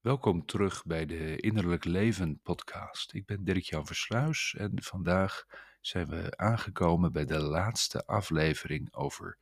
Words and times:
Welkom 0.00 0.46
terug 0.46 0.84
bij 0.84 1.06
de 1.06 1.36
Innerlijk 1.36 1.84
Leven 1.84 2.40
podcast. 2.42 3.14
Ik 3.14 3.26
ben 3.26 3.44
Dirk-Jan 3.44 3.86
Versluis 3.86 4.54
en 4.58 4.82
vandaag 4.82 5.44
zijn 5.80 6.06
we 6.06 6.36
aangekomen 6.36 7.12
bij 7.12 7.24
de 7.24 7.38
laatste 7.38 8.06
aflevering 8.06 8.94
over 8.94 9.38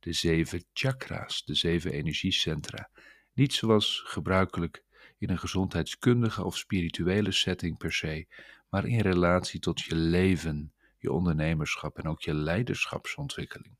de 0.00 0.12
zeven 0.12 0.64
chakra's, 0.72 1.44
de 1.44 1.54
zeven 1.54 1.92
energiecentra. 1.92 2.90
Niet 3.32 3.52
zoals 3.52 4.02
gebruikelijk 4.06 4.84
in 5.18 5.30
een 5.30 5.38
gezondheidskundige 5.38 6.44
of 6.44 6.56
spirituele 6.56 7.32
setting 7.32 7.76
per 7.76 7.92
se, 7.92 8.26
maar 8.68 8.86
in 8.86 9.00
relatie 9.00 9.60
tot 9.60 9.80
je 9.80 9.94
leven, 9.94 10.72
je 10.98 11.12
ondernemerschap 11.12 11.98
en 11.98 12.08
ook 12.08 12.20
je 12.20 12.34
leiderschapsontwikkeling. 12.34 13.76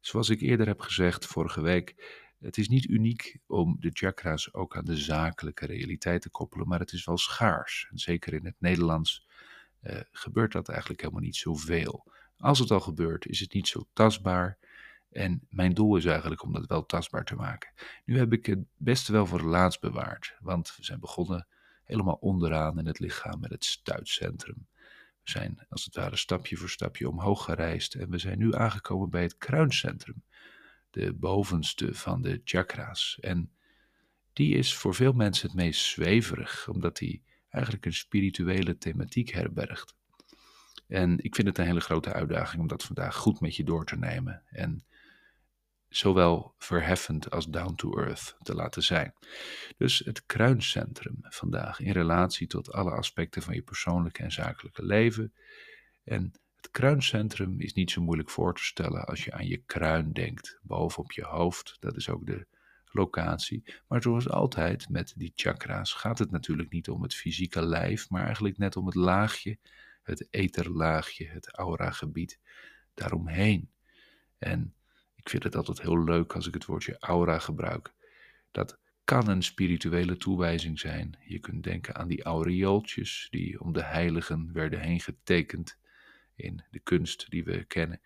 Zoals 0.00 0.28
ik 0.28 0.40
eerder 0.40 0.66
heb 0.66 0.80
gezegd 0.80 1.26
vorige 1.26 1.60
week, 1.60 1.94
het 2.40 2.58
is 2.58 2.68
niet 2.68 2.88
uniek 2.88 3.38
om 3.46 3.76
de 3.80 3.90
chakra's 3.92 4.54
ook 4.54 4.76
aan 4.76 4.84
de 4.84 4.96
zakelijke 4.96 5.66
realiteit 5.66 6.22
te 6.22 6.30
koppelen, 6.30 6.68
maar 6.68 6.78
het 6.78 6.92
is 6.92 7.04
wel 7.04 7.18
schaars. 7.18 7.88
En 7.90 7.98
zeker 7.98 8.34
in 8.34 8.44
het 8.44 8.54
Nederlands 8.58 9.26
uh, 9.82 10.00
gebeurt 10.12 10.52
dat 10.52 10.68
eigenlijk 10.68 11.00
helemaal 11.00 11.22
niet 11.22 11.36
zoveel. 11.36 12.12
Als 12.36 12.58
het 12.58 12.70
al 12.70 12.80
gebeurt, 12.80 13.26
is 13.26 13.40
het 13.40 13.52
niet 13.52 13.68
zo 13.68 13.86
tastbaar. 13.92 14.58
En 15.10 15.46
mijn 15.50 15.74
doel 15.74 15.96
is 15.96 16.04
eigenlijk 16.04 16.42
om 16.42 16.52
dat 16.52 16.66
wel 16.66 16.86
tastbaar 16.86 17.24
te 17.24 17.34
maken. 17.34 17.72
Nu 18.04 18.18
heb 18.18 18.32
ik 18.32 18.46
het 18.46 18.64
best 18.76 19.08
wel 19.08 19.26
voor 19.26 19.42
laatst 19.42 19.80
bewaard, 19.80 20.36
want 20.40 20.76
we 20.76 20.84
zijn 20.84 21.00
begonnen 21.00 21.46
helemaal 21.84 22.18
onderaan 22.20 22.78
in 22.78 22.86
het 22.86 22.98
lichaam 22.98 23.40
met 23.40 23.50
het 23.50 23.64
stuitcentrum. 23.64 24.66
We 25.22 25.30
zijn 25.30 25.66
als 25.68 25.84
het 25.84 25.94
ware 25.94 26.16
stapje 26.16 26.56
voor 26.56 26.70
stapje 26.70 27.08
omhoog 27.08 27.44
gereisd 27.44 27.94
en 27.94 28.10
we 28.10 28.18
zijn 28.18 28.38
nu 28.38 28.54
aangekomen 28.54 29.10
bij 29.10 29.22
het 29.22 29.36
kruincentrum 29.38 30.22
de 30.90 31.12
bovenste 31.12 31.94
van 31.94 32.22
de 32.22 32.40
chakra's. 32.44 33.18
En 33.20 33.52
die 34.32 34.54
is 34.54 34.74
voor 34.74 34.94
veel 34.94 35.12
mensen 35.12 35.48
het 35.48 35.56
meest 35.56 35.84
zweverig, 35.84 36.68
omdat 36.68 36.96
die 36.96 37.22
eigenlijk 37.48 37.86
een 37.86 37.94
spirituele 37.94 38.78
thematiek 38.78 39.30
herbergt. 39.30 39.96
En 40.86 41.18
ik 41.24 41.34
vind 41.34 41.48
het 41.48 41.58
een 41.58 41.64
hele 41.64 41.80
grote 41.80 42.12
uitdaging 42.12 42.62
om 42.62 42.68
dat 42.68 42.84
vandaag 42.84 43.16
goed 43.16 43.40
met 43.40 43.56
je 43.56 43.64
door 43.64 43.84
te 43.84 43.96
nemen. 43.96 44.42
En 44.50 44.84
zowel 45.88 46.54
verheffend 46.58 47.30
als 47.30 47.46
down 47.46 47.74
to 47.74 47.96
earth 47.96 48.36
te 48.42 48.54
laten 48.54 48.82
zijn. 48.82 49.14
Dus 49.76 49.98
het 49.98 50.26
kruincentrum 50.26 51.16
vandaag 51.20 51.80
in 51.80 51.92
relatie 51.92 52.46
tot 52.46 52.72
alle 52.72 52.90
aspecten 52.90 53.42
van 53.42 53.54
je 53.54 53.62
persoonlijke 53.62 54.22
en 54.22 54.32
zakelijke 54.32 54.84
leven. 54.84 55.32
En 56.04 56.32
het 56.58 56.70
kruincentrum 56.70 57.60
is 57.60 57.72
niet 57.72 57.90
zo 57.90 58.02
moeilijk 58.02 58.30
voor 58.30 58.54
te 58.54 58.64
stellen 58.64 59.04
als 59.04 59.24
je 59.24 59.32
aan 59.32 59.46
je 59.46 59.62
kruin 59.66 60.12
denkt, 60.12 60.58
bovenop 60.62 61.12
je 61.12 61.24
hoofd. 61.24 61.76
Dat 61.80 61.96
is 61.96 62.08
ook 62.08 62.26
de 62.26 62.46
locatie. 62.84 63.64
Maar 63.88 64.02
zoals 64.02 64.28
altijd 64.28 64.88
met 64.88 65.14
die 65.16 65.32
chakra's 65.34 65.92
gaat 65.92 66.18
het 66.18 66.30
natuurlijk 66.30 66.70
niet 66.70 66.88
om 66.88 67.02
het 67.02 67.14
fysieke 67.14 67.62
lijf, 67.62 68.10
maar 68.10 68.24
eigenlijk 68.24 68.58
net 68.58 68.76
om 68.76 68.86
het 68.86 68.94
laagje, 68.94 69.58
het 70.02 70.26
etherlaagje, 70.30 71.28
het 71.28 71.52
aura-gebied 71.52 72.38
daaromheen. 72.94 73.70
En 74.38 74.74
ik 75.14 75.28
vind 75.28 75.42
het 75.42 75.56
altijd 75.56 75.80
heel 75.80 76.04
leuk 76.04 76.34
als 76.34 76.46
ik 76.46 76.54
het 76.54 76.64
woordje 76.64 76.96
aura 76.98 77.38
gebruik. 77.38 77.92
Dat 78.50 78.78
kan 79.04 79.28
een 79.28 79.42
spirituele 79.42 80.16
toewijzing 80.16 80.78
zijn. 80.78 81.18
Je 81.20 81.38
kunt 81.38 81.62
denken 81.62 81.94
aan 81.94 82.08
die 82.08 82.22
aureooltjes 82.22 83.28
die 83.30 83.60
om 83.60 83.72
de 83.72 83.84
heiligen 83.84 84.52
werden 84.52 84.80
heen 84.80 85.00
getekend 85.00 85.78
in 86.38 86.64
de 86.70 86.78
kunst 86.78 87.30
die 87.30 87.44
we 87.44 87.64
kennen. 87.64 88.00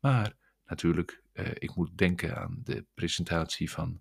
Maar 0.00 0.36
natuurlijk, 0.66 1.22
uh, 1.32 1.48
ik 1.54 1.74
moet 1.74 1.98
denken 1.98 2.36
aan 2.36 2.60
de 2.64 2.86
presentatie 2.94 3.70
van 3.70 4.00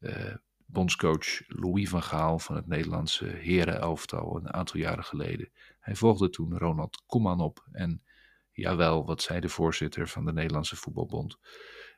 uh, 0.00 0.34
bondscoach 0.66 1.42
Louis 1.46 1.88
van 1.88 2.02
Gaal 2.02 2.38
van 2.38 2.56
het 2.56 2.66
Nederlandse 2.66 3.26
herenelftal 3.26 4.36
een 4.36 4.52
aantal 4.52 4.80
jaren 4.80 5.04
geleden. 5.04 5.50
Hij 5.80 5.94
volgde 5.94 6.30
toen 6.30 6.58
Ronald 6.58 7.02
Koeman 7.06 7.40
op 7.40 7.66
en 7.72 8.02
jawel, 8.52 9.06
wat 9.06 9.22
zei 9.22 9.40
de 9.40 9.48
voorzitter 9.48 10.08
van 10.08 10.24
de 10.24 10.32
Nederlandse 10.32 10.76
voetbalbond? 10.76 11.38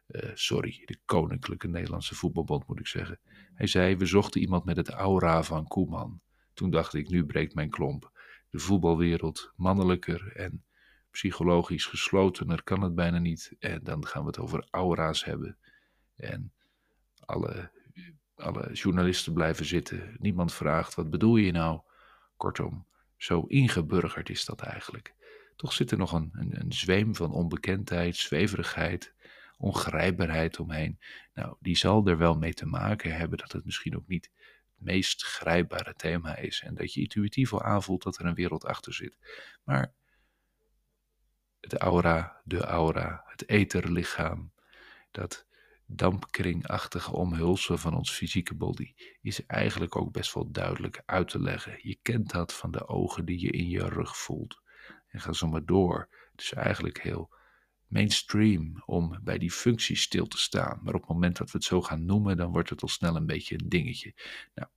Uh, 0.06 0.30
sorry, 0.34 0.82
de 0.84 0.98
Koninklijke 1.04 1.68
Nederlandse 1.68 2.14
Voetbalbond 2.14 2.66
moet 2.66 2.80
ik 2.80 2.86
zeggen. 2.86 3.20
Hij 3.54 3.66
zei, 3.66 3.96
we 3.96 4.06
zochten 4.06 4.40
iemand 4.40 4.64
met 4.64 4.76
het 4.76 4.88
aura 4.88 5.42
van 5.42 5.66
Koeman. 5.66 6.20
Toen 6.54 6.70
dacht 6.70 6.94
ik, 6.94 7.08
nu 7.08 7.26
breekt 7.26 7.54
mijn 7.54 7.70
klomp. 7.70 8.12
De 8.50 8.58
voetbalwereld 8.58 9.52
mannelijker 9.56 10.32
en 10.36 10.64
psychologisch 11.10 11.86
geslotener 11.86 12.62
kan 12.62 12.82
het 12.82 12.94
bijna 12.94 13.18
niet. 13.18 13.52
En 13.58 13.80
dan 13.82 14.06
gaan 14.06 14.22
we 14.22 14.28
het 14.28 14.38
over 14.38 14.66
aura's 14.70 15.24
hebben. 15.24 15.58
En 16.16 16.52
alle, 17.24 17.70
alle 18.34 18.72
journalisten 18.72 19.32
blijven 19.32 19.64
zitten. 19.64 20.16
Niemand 20.18 20.52
vraagt, 20.52 20.94
wat 20.94 21.10
bedoel 21.10 21.36
je 21.36 21.52
nou? 21.52 21.80
Kortom, 22.36 22.86
zo 23.16 23.40
ingeburgerd 23.40 24.30
is 24.30 24.44
dat 24.44 24.60
eigenlijk. 24.60 25.14
Toch 25.56 25.72
zit 25.72 25.90
er 25.90 25.98
nog 25.98 26.12
een, 26.12 26.30
een, 26.32 26.60
een 26.60 26.72
zweem 26.72 27.14
van 27.14 27.32
onbekendheid, 27.32 28.16
zweverigheid, 28.16 29.14
ongrijpbaarheid 29.56 30.58
omheen. 30.60 30.98
Nou, 31.34 31.56
die 31.60 31.76
zal 31.76 32.06
er 32.06 32.18
wel 32.18 32.34
mee 32.34 32.54
te 32.54 32.66
maken 32.66 33.16
hebben 33.16 33.38
dat 33.38 33.52
het 33.52 33.64
misschien 33.64 33.96
ook 33.96 34.08
niet 34.08 34.30
het 34.74 34.84
meest 34.84 35.24
grijpbare 35.24 35.94
thema 35.94 36.36
is. 36.36 36.62
En 36.62 36.74
dat 36.74 36.92
je 36.92 37.00
intuïtief 37.00 37.52
al 37.52 37.62
aanvoelt 37.62 38.02
dat 38.02 38.18
er 38.18 38.24
een 38.24 38.34
wereld 38.34 38.64
achter 38.64 38.94
zit. 38.94 39.16
Maar 39.64 39.92
het 41.60 41.74
aura, 41.74 42.40
de 42.44 42.60
aura, 42.60 43.24
het 43.26 43.48
etherlichaam, 43.48 44.52
dat 45.10 45.46
dampkringachtige 45.86 47.12
omhulsel 47.12 47.78
van 47.78 47.94
ons 47.94 48.10
fysieke 48.10 48.54
body, 48.54 48.94
is 49.20 49.46
eigenlijk 49.46 49.96
ook 49.96 50.12
best 50.12 50.34
wel 50.34 50.50
duidelijk 50.50 51.02
uit 51.06 51.28
te 51.28 51.40
leggen. 51.40 51.78
Je 51.82 51.98
kent 52.02 52.30
dat 52.30 52.52
van 52.52 52.70
de 52.70 52.88
ogen 52.88 53.24
die 53.24 53.40
je 53.40 53.50
in 53.50 53.68
je 53.68 53.88
rug 53.88 54.16
voelt. 54.16 54.60
En 55.08 55.20
ga 55.20 55.32
zo 55.32 55.46
maar 55.46 55.64
door. 55.64 56.08
Het 56.32 56.40
is 56.40 56.52
eigenlijk 56.52 57.02
heel 57.02 57.30
mainstream 57.86 58.82
om 58.86 59.18
bij 59.22 59.38
die 59.38 59.50
functie 59.50 59.96
stil 59.96 60.26
te 60.26 60.38
staan. 60.38 60.80
Maar 60.82 60.94
op 60.94 61.00
het 61.00 61.10
moment 61.10 61.36
dat 61.36 61.50
we 61.50 61.58
het 61.58 61.66
zo 61.66 61.82
gaan 61.82 62.04
noemen, 62.04 62.36
dan 62.36 62.52
wordt 62.52 62.70
het 62.70 62.82
al 62.82 62.88
snel 62.88 63.16
een 63.16 63.26
beetje 63.26 63.58
een 63.58 63.68
dingetje. 63.68 64.14
Nou, 64.54 64.68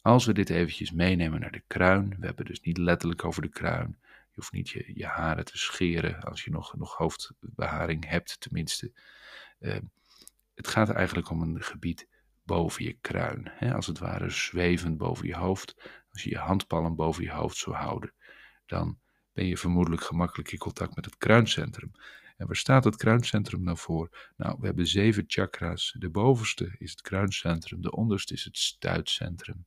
als 0.00 0.24
we 0.24 0.32
dit 0.32 0.50
eventjes 0.50 0.92
meenemen 0.92 1.40
naar 1.40 1.52
de 1.52 1.62
kruin, 1.66 2.16
we 2.18 2.26
hebben 2.26 2.44
dus 2.44 2.60
niet 2.60 2.78
letterlijk 2.78 3.24
over 3.24 3.42
de 3.42 3.48
kruin, 3.48 3.98
je 4.36 4.42
hoeft 4.42 4.52
niet 4.52 4.68
je, 4.68 4.90
je 4.94 5.06
haren 5.06 5.44
te 5.44 5.58
scheren 5.58 6.20
als 6.20 6.44
je 6.44 6.50
nog, 6.50 6.76
nog 6.76 6.96
hoofdbeharing 6.96 8.08
hebt, 8.08 8.40
tenminste. 8.40 8.92
Uh, 9.60 9.78
het 10.54 10.68
gaat 10.68 10.90
eigenlijk 10.90 11.30
om 11.30 11.42
een 11.42 11.62
gebied 11.62 12.08
boven 12.44 12.84
je 12.84 12.92
kruin. 13.00 13.50
Hè? 13.52 13.74
Als 13.74 13.86
het 13.86 13.98
ware 13.98 14.30
zwevend 14.30 14.96
boven 14.96 15.26
je 15.26 15.36
hoofd. 15.36 15.74
Als 16.12 16.22
je 16.22 16.30
je 16.30 16.38
handpalm 16.38 16.96
boven 16.96 17.22
je 17.22 17.30
hoofd 17.30 17.56
zou 17.56 17.76
houden, 17.76 18.12
dan 18.66 18.98
ben 19.32 19.46
je 19.46 19.56
vermoedelijk 19.56 20.02
gemakkelijk 20.02 20.52
in 20.52 20.58
contact 20.58 20.96
met 20.96 21.04
het 21.04 21.16
kruincentrum. 21.16 21.90
En 22.36 22.46
waar 22.46 22.56
staat 22.56 22.84
het 22.84 22.96
kruincentrum 22.96 23.62
nou 23.62 23.78
voor? 23.78 24.32
Nou, 24.36 24.56
we 24.60 24.66
hebben 24.66 24.86
zeven 24.86 25.24
chakra's. 25.26 25.94
De 25.98 26.10
bovenste 26.10 26.74
is 26.78 26.90
het 26.90 27.00
kruincentrum, 27.00 27.80
de 27.80 27.90
onderste 27.90 28.34
is 28.34 28.44
het 28.44 28.58
stuitcentrum. 28.58 29.66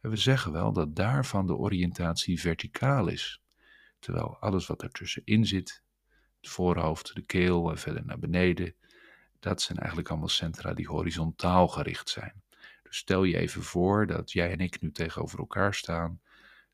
En 0.00 0.10
we 0.10 0.16
zeggen 0.16 0.52
wel 0.52 0.72
dat 0.72 0.96
daarvan 0.96 1.46
de 1.46 1.56
oriëntatie 1.56 2.40
verticaal 2.40 3.08
is. 3.08 3.40
Terwijl 4.00 4.36
alles 4.40 4.66
wat 4.66 4.82
ertussenin 4.82 5.46
zit, 5.46 5.82
het 6.40 6.50
voorhoofd, 6.50 7.14
de 7.14 7.22
keel 7.22 7.70
en 7.70 7.78
verder 7.78 8.04
naar 8.04 8.18
beneden, 8.18 8.74
dat 9.38 9.62
zijn 9.62 9.78
eigenlijk 9.78 10.08
allemaal 10.08 10.28
centra 10.28 10.74
die 10.74 10.88
horizontaal 10.88 11.68
gericht 11.68 12.08
zijn. 12.08 12.42
Dus 12.82 12.96
stel 12.96 13.24
je 13.24 13.38
even 13.38 13.62
voor 13.62 14.06
dat 14.06 14.32
jij 14.32 14.50
en 14.50 14.58
ik 14.58 14.80
nu 14.80 14.92
tegenover 14.92 15.38
elkaar 15.38 15.74
staan, 15.74 16.20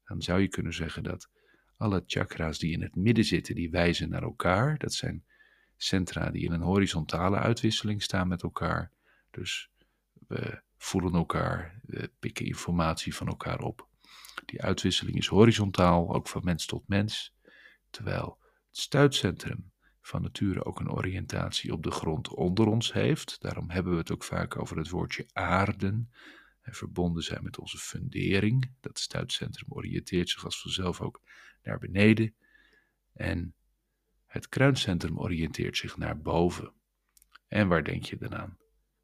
dan 0.05 0.23
zou 0.23 0.41
je 0.41 0.49
kunnen 0.49 0.75
zeggen 0.75 1.03
dat 1.03 1.29
alle 1.77 2.03
chakra's 2.07 2.59
die 2.59 2.73
in 2.73 2.83
het 2.83 2.97
midden 2.97 3.25
zitten, 3.25 3.55
die 3.55 3.71
wijzen 3.71 4.09
naar 4.09 4.23
elkaar. 4.23 4.79
Dat 4.79 4.93
zijn 4.93 5.25
centra 5.77 6.31
die 6.31 6.45
in 6.45 6.53
een 6.53 6.61
horizontale 6.61 7.37
uitwisseling 7.37 8.03
staan 8.03 8.29
met 8.29 8.43
elkaar. 8.43 8.91
Dus 9.31 9.71
we 10.27 10.61
voelen 10.77 11.15
elkaar, 11.15 11.81
we 11.83 12.11
pikken 12.19 12.47
informatie 12.47 13.15
van 13.15 13.27
elkaar 13.27 13.61
op. 13.61 13.89
Die 14.45 14.63
uitwisseling 14.63 15.17
is 15.17 15.27
horizontaal, 15.27 16.15
ook 16.15 16.29
van 16.29 16.45
mens 16.45 16.67
tot 16.67 16.89
mens, 16.89 17.35
terwijl 17.91 18.39
het 18.69 18.79
stuitcentrum 18.79 19.73
van 20.01 20.23
nature 20.23 20.65
ook 20.65 20.81
een 20.81 20.91
oriëntatie 20.91 21.73
op 21.73 21.83
de 21.83 21.91
grond 21.91 22.29
onder 22.29 22.67
ons 22.67 22.93
heeft. 22.93 23.41
Daarom 23.41 23.71
hebben 23.71 23.93
we 23.93 23.99
het 23.99 24.13
ook 24.13 24.25
vaak 24.25 24.59
over 24.59 24.77
het 24.77 24.89
woordje 24.89 25.27
aarden. 25.33 26.11
En 26.61 26.75
verbonden 26.75 27.23
zijn 27.23 27.43
met 27.43 27.59
onze 27.59 27.79
fundering. 27.79 28.73
Dat 28.81 28.99
stuitcentrum 28.99 29.73
oriënteert 29.73 30.29
zich 30.29 30.45
als 30.45 30.61
vanzelf 30.61 31.01
ook 31.01 31.23
naar 31.63 31.79
beneden. 31.79 32.35
En 33.13 33.55
het 34.27 34.49
kruincentrum 34.49 35.19
oriënteert 35.19 35.77
zich 35.77 35.97
naar 35.97 36.21
boven. 36.21 36.73
En 37.49 37.69
waar 37.69 37.85
denk 37.85 38.05
je 38.05 38.17
dan 38.17 38.35
aan? 38.35 38.59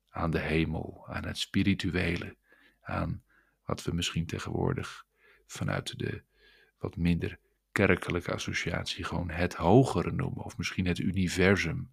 Aan 0.09 0.31
de 0.31 0.41
hemel, 0.41 1.05
aan 1.09 1.25
het 1.25 1.39
spirituele, 1.39 2.37
aan 2.81 3.23
wat 3.65 3.83
we 3.83 3.95
misschien 3.95 4.27
tegenwoordig 4.27 5.07
vanuit 5.47 5.99
de 5.99 6.23
wat 6.79 6.97
minder 6.97 7.39
kerkelijke 7.73 8.33
associatie 8.33 9.05
gewoon 9.05 9.31
het 9.31 9.55
hogere 9.55 10.13
noemen, 10.13 10.45
of 10.45 10.57
misschien 10.57 10.87
het 10.87 10.99
universum, 10.99 11.91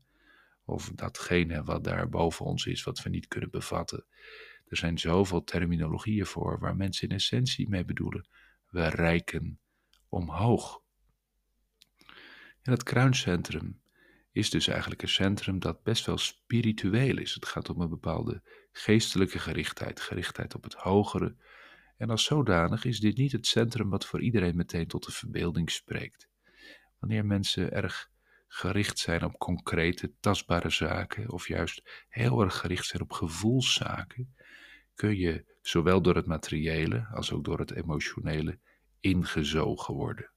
of 0.65 0.91
datgene 0.95 1.63
wat 1.63 1.83
daar 1.83 2.09
boven 2.09 2.45
ons 2.45 2.65
is, 2.65 2.83
wat 2.83 3.01
we 3.01 3.09
niet 3.09 3.27
kunnen 3.27 3.49
bevatten. 3.49 4.05
Er 4.67 4.77
zijn 4.77 4.97
zoveel 4.99 5.43
terminologieën 5.43 6.25
voor 6.25 6.59
waar 6.59 6.75
mensen 6.75 7.09
in 7.09 7.15
essentie 7.15 7.69
mee 7.69 7.85
bedoelen. 7.85 8.27
We 8.69 8.87
reiken 8.87 9.59
omhoog. 10.09 10.81
En 12.61 12.71
het 12.71 12.83
kruincentrum 12.83 13.81
is 14.31 14.49
dus 14.49 14.67
eigenlijk 14.67 15.01
een 15.01 15.09
centrum 15.09 15.59
dat 15.59 15.83
best 15.83 16.05
wel 16.05 16.17
spiritueel 16.17 17.17
is. 17.17 17.33
Het 17.33 17.45
gaat 17.45 17.69
om 17.69 17.81
een 17.81 17.89
bepaalde 17.89 18.41
geestelijke 18.71 19.39
gerichtheid, 19.39 19.99
gerichtheid 19.99 20.55
op 20.55 20.63
het 20.63 20.73
hogere. 20.73 21.35
En 21.99 22.09
als 22.09 22.23
zodanig 22.23 22.85
is 22.85 22.99
dit 22.99 23.17
niet 23.17 23.31
het 23.31 23.47
centrum 23.47 23.89
wat 23.89 24.05
voor 24.05 24.21
iedereen 24.21 24.55
meteen 24.55 24.87
tot 24.87 25.05
de 25.05 25.11
verbeelding 25.11 25.71
spreekt. 25.71 26.29
Wanneer 26.99 27.25
mensen 27.25 27.71
erg 27.71 28.11
gericht 28.47 28.99
zijn 28.99 29.23
op 29.23 29.37
concrete, 29.37 30.13
tastbare 30.19 30.69
zaken, 30.69 31.31
of 31.31 31.47
juist 31.47 32.05
heel 32.09 32.41
erg 32.41 32.57
gericht 32.57 32.85
zijn 32.85 33.01
op 33.01 33.11
gevoelszaken, 33.11 34.35
kun 34.95 35.17
je 35.17 35.45
zowel 35.61 36.01
door 36.01 36.15
het 36.15 36.25
materiële 36.25 37.07
als 37.13 37.31
ook 37.31 37.43
door 37.43 37.59
het 37.59 37.71
emotionele 37.71 38.59
ingezogen 38.99 39.93
worden. 39.93 40.29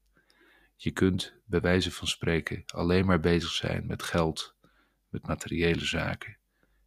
Je 0.77 0.91
kunt 0.91 1.35
bij 1.45 1.61
wijze 1.61 1.93
van 1.93 2.07
spreken 2.07 2.63
alleen 2.67 3.07
maar 3.07 3.21
bezig 3.21 3.51
zijn 3.51 3.87
met 3.87 4.03
geld, 4.03 4.57
met 5.09 5.27
materiële 5.27 5.85
zaken 5.85 6.37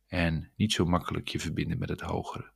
en 0.08 0.52
niet 0.56 0.72
zo 0.72 0.86
makkelijk 0.86 1.28
je 1.28 1.40
verbinden 1.40 1.78
met 1.78 1.90
het 1.90 2.02
hogere. 2.02 2.52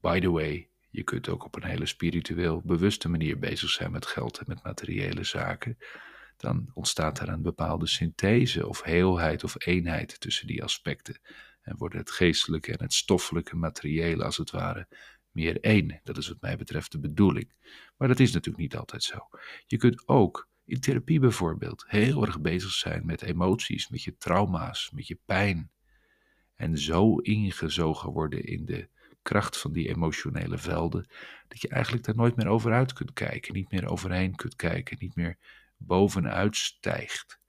By 0.00 0.20
the 0.20 0.30
way, 0.30 0.68
je 0.94 1.02
kunt 1.02 1.28
ook 1.28 1.44
op 1.44 1.56
een 1.56 1.64
hele 1.64 1.86
spiritueel 1.86 2.62
bewuste 2.64 3.08
manier 3.08 3.38
bezig 3.38 3.70
zijn 3.70 3.90
met 3.90 4.06
geld 4.06 4.38
en 4.38 4.44
met 4.48 4.62
materiële 4.62 5.24
zaken. 5.24 5.78
Dan 6.36 6.70
ontstaat 6.74 7.18
er 7.18 7.28
een 7.28 7.42
bepaalde 7.42 7.86
synthese 7.86 8.68
of 8.68 8.82
heelheid 8.82 9.44
of 9.44 9.66
eenheid 9.66 10.20
tussen 10.20 10.46
die 10.46 10.62
aspecten. 10.62 11.20
En 11.62 11.76
worden 11.76 11.98
het 11.98 12.10
geestelijke 12.10 12.72
en 12.72 12.82
het 12.82 12.92
stoffelijke 12.92 13.56
materiële 13.56 14.24
als 14.24 14.36
het 14.36 14.50
ware 14.50 14.88
meer 15.30 15.60
één. 15.60 16.00
Dat 16.02 16.16
is 16.16 16.28
wat 16.28 16.40
mij 16.40 16.56
betreft 16.56 16.92
de 16.92 17.00
bedoeling. 17.00 17.52
Maar 17.96 18.08
dat 18.08 18.20
is 18.20 18.32
natuurlijk 18.32 18.62
niet 18.62 18.76
altijd 18.76 19.02
zo. 19.02 19.28
Je 19.66 19.76
kunt 19.76 20.08
ook 20.08 20.48
in 20.64 20.80
therapie 20.80 21.20
bijvoorbeeld 21.20 21.84
heel 21.86 22.26
erg 22.26 22.40
bezig 22.40 22.70
zijn 22.70 23.06
met 23.06 23.22
emoties, 23.22 23.88
met 23.88 24.02
je 24.02 24.16
trauma's, 24.16 24.90
met 24.90 25.06
je 25.06 25.18
pijn. 25.24 25.70
En 26.54 26.78
zo 26.78 27.16
ingezogen 27.16 28.12
worden 28.12 28.44
in 28.44 28.64
de 28.64 28.88
kracht 29.24 29.58
van 29.58 29.72
die 29.72 29.88
emotionele 29.88 30.58
velden, 30.58 31.06
dat 31.48 31.60
je 31.60 31.68
eigenlijk 31.68 32.04
daar 32.04 32.16
nooit 32.16 32.36
meer 32.36 32.46
over 32.46 32.72
uit 32.72 32.92
kunt 32.92 33.12
kijken, 33.12 33.54
niet 33.54 33.70
meer 33.70 33.88
overheen 33.88 34.34
kunt 34.34 34.56
kijken, 34.56 34.96
niet 35.00 35.14
meer 35.14 35.38
bovenuit 35.76 36.56
stijgt. 36.56 37.40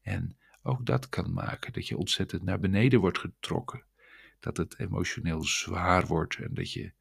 En 0.00 0.36
ook 0.62 0.86
dat 0.86 1.08
kan 1.08 1.32
maken 1.32 1.72
dat 1.72 1.88
je 1.88 1.96
ontzettend 1.96 2.42
naar 2.42 2.60
beneden 2.60 3.00
wordt 3.00 3.18
getrokken, 3.18 3.84
dat 4.40 4.56
het 4.56 4.78
emotioneel 4.78 5.44
zwaar 5.44 6.06
wordt 6.06 6.36
en 6.36 6.54
dat 6.54 6.72
je 6.72 6.92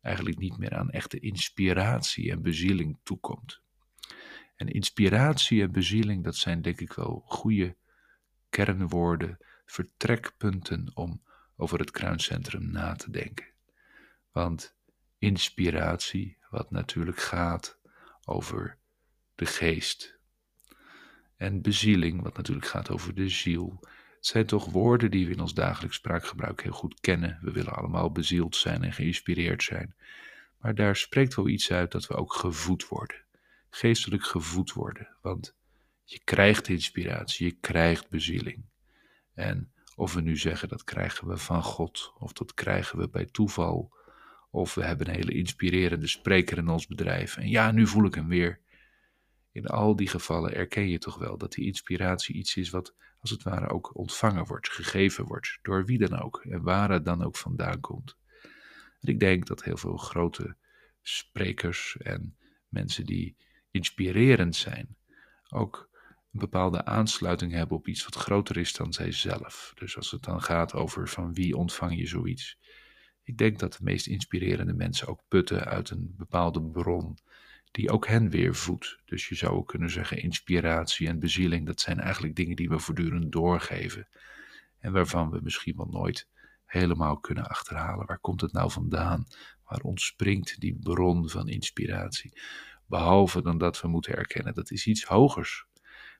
eigenlijk 0.00 0.38
niet 0.38 0.58
meer 0.58 0.74
aan 0.74 0.90
echte 0.90 1.20
inspiratie 1.20 2.30
en 2.30 2.42
bezieling 2.42 2.98
toekomt. 3.02 3.60
En 4.56 4.68
inspiratie 4.68 5.62
en 5.62 5.72
bezieling, 5.72 6.24
dat 6.24 6.36
zijn 6.36 6.62
denk 6.62 6.80
ik 6.80 6.92
wel 6.92 7.22
goede 7.26 7.76
kernwoorden, 8.48 9.38
vertrekpunten 9.64 10.90
om 10.94 11.22
over 11.56 11.78
het 11.78 11.90
kruincentrum 11.90 12.70
na 12.70 12.94
te 12.94 13.10
denken. 13.10 13.54
Want 14.36 14.74
inspiratie, 15.18 16.38
wat 16.50 16.70
natuurlijk 16.70 17.20
gaat 17.20 17.78
over 18.24 18.78
de 19.34 19.46
geest, 19.46 20.18
en 21.36 21.62
bezieling, 21.62 22.22
wat 22.22 22.36
natuurlijk 22.36 22.66
gaat 22.66 22.90
over 22.90 23.14
de 23.14 23.28
ziel, 23.28 23.78
het 24.16 24.26
zijn 24.26 24.46
toch 24.46 24.64
woorden 24.64 25.10
die 25.10 25.26
we 25.26 25.32
in 25.32 25.40
ons 25.40 25.54
dagelijks 25.54 25.96
spraakgebruik 25.96 26.62
heel 26.62 26.72
goed 26.72 27.00
kennen. 27.00 27.38
We 27.42 27.50
willen 27.50 27.72
allemaal 27.72 28.10
bezield 28.10 28.56
zijn 28.56 28.82
en 28.82 28.92
geïnspireerd 28.92 29.62
zijn. 29.62 29.94
Maar 30.58 30.74
daar 30.74 30.96
spreekt 30.96 31.34
wel 31.34 31.48
iets 31.48 31.72
uit 31.72 31.92
dat 31.92 32.06
we 32.06 32.14
ook 32.14 32.32
gevoed 32.32 32.88
worden. 32.88 33.24
Geestelijk 33.70 34.24
gevoed 34.24 34.72
worden. 34.72 35.16
Want 35.20 35.54
je 36.04 36.20
krijgt 36.24 36.68
inspiratie, 36.68 37.46
je 37.46 37.56
krijgt 37.60 38.08
bezieling. 38.08 38.64
En 39.34 39.72
of 39.94 40.14
we 40.14 40.20
nu 40.20 40.36
zeggen 40.36 40.68
dat 40.68 40.84
krijgen 40.84 41.28
we 41.28 41.36
van 41.36 41.62
God, 41.62 42.12
of 42.18 42.32
dat 42.32 42.54
krijgen 42.54 42.98
we 42.98 43.08
bij 43.08 43.26
toeval, 43.26 43.94
of 44.56 44.74
we 44.74 44.84
hebben 44.84 45.08
een 45.08 45.14
hele 45.14 45.32
inspirerende 45.32 46.06
spreker 46.06 46.58
in 46.58 46.68
ons 46.68 46.86
bedrijf. 46.86 47.36
En 47.36 47.48
ja, 47.48 47.70
nu 47.70 47.86
voel 47.86 48.04
ik 48.04 48.14
hem 48.14 48.28
weer. 48.28 48.60
In 49.52 49.66
al 49.66 49.96
die 49.96 50.08
gevallen 50.08 50.54
erken 50.54 50.88
je 50.88 50.98
toch 50.98 51.18
wel 51.18 51.38
dat 51.38 51.52
die 51.52 51.66
inspiratie 51.66 52.34
iets 52.34 52.56
is 52.56 52.70
wat 52.70 52.94
als 53.20 53.30
het 53.30 53.42
ware 53.42 53.68
ook 53.68 53.96
ontvangen 53.96 54.46
wordt, 54.46 54.68
gegeven 54.68 55.24
wordt, 55.24 55.58
door 55.62 55.84
wie 55.84 55.98
dan 55.98 56.20
ook 56.20 56.44
en 56.44 56.62
waar 56.62 56.90
het 56.90 57.04
dan 57.04 57.24
ook 57.24 57.36
vandaan 57.36 57.80
komt. 57.80 58.16
Ik 59.00 59.20
denk 59.20 59.46
dat 59.46 59.64
heel 59.64 59.76
veel 59.76 59.96
grote 59.96 60.56
sprekers 61.02 61.96
en 61.96 62.36
mensen 62.68 63.06
die 63.06 63.36
inspirerend 63.70 64.56
zijn, 64.56 64.96
ook 65.48 65.88
een 66.32 66.40
bepaalde 66.40 66.84
aansluiting 66.84 67.52
hebben 67.52 67.76
op 67.76 67.88
iets 67.88 68.04
wat 68.04 68.14
groter 68.14 68.56
is 68.56 68.72
dan 68.72 68.92
zijzelf. 68.92 69.72
Dus 69.74 69.96
als 69.96 70.10
het 70.10 70.22
dan 70.22 70.42
gaat 70.42 70.74
over 70.74 71.08
van 71.08 71.34
wie 71.34 71.56
ontvang 71.56 71.98
je 71.98 72.06
zoiets. 72.06 72.58
Ik 73.26 73.38
denk 73.38 73.58
dat 73.58 73.72
de 73.72 73.84
meest 73.84 74.06
inspirerende 74.06 74.72
mensen 74.72 75.08
ook 75.08 75.22
putten 75.28 75.64
uit 75.64 75.90
een 75.90 76.14
bepaalde 76.16 76.62
bron 76.62 77.18
die 77.70 77.90
ook 77.90 78.06
hen 78.06 78.30
weer 78.30 78.54
voedt. 78.54 78.98
Dus 79.04 79.28
je 79.28 79.34
zou 79.34 79.52
ook 79.52 79.68
kunnen 79.68 79.90
zeggen, 79.90 80.22
inspiratie 80.22 81.08
en 81.08 81.18
bezieling, 81.18 81.66
dat 81.66 81.80
zijn 81.80 82.00
eigenlijk 82.00 82.36
dingen 82.36 82.56
die 82.56 82.68
we 82.68 82.78
voortdurend 82.78 83.32
doorgeven. 83.32 84.08
En 84.78 84.92
waarvan 84.92 85.30
we 85.30 85.40
misschien 85.42 85.76
wel 85.76 85.86
nooit 85.86 86.28
helemaal 86.64 87.18
kunnen 87.18 87.46
achterhalen. 87.46 88.06
Waar 88.06 88.18
komt 88.18 88.40
het 88.40 88.52
nou 88.52 88.70
vandaan? 88.70 89.26
Waar 89.64 89.80
ontspringt 89.80 90.60
die 90.60 90.78
bron 90.80 91.28
van 91.28 91.48
inspiratie? 91.48 92.40
Behalve 92.86 93.42
dan 93.42 93.58
dat 93.58 93.80
we 93.80 93.88
moeten 93.88 94.16
erkennen, 94.16 94.54
dat 94.54 94.70
is 94.70 94.86
iets 94.86 95.04
hogers. 95.04 95.66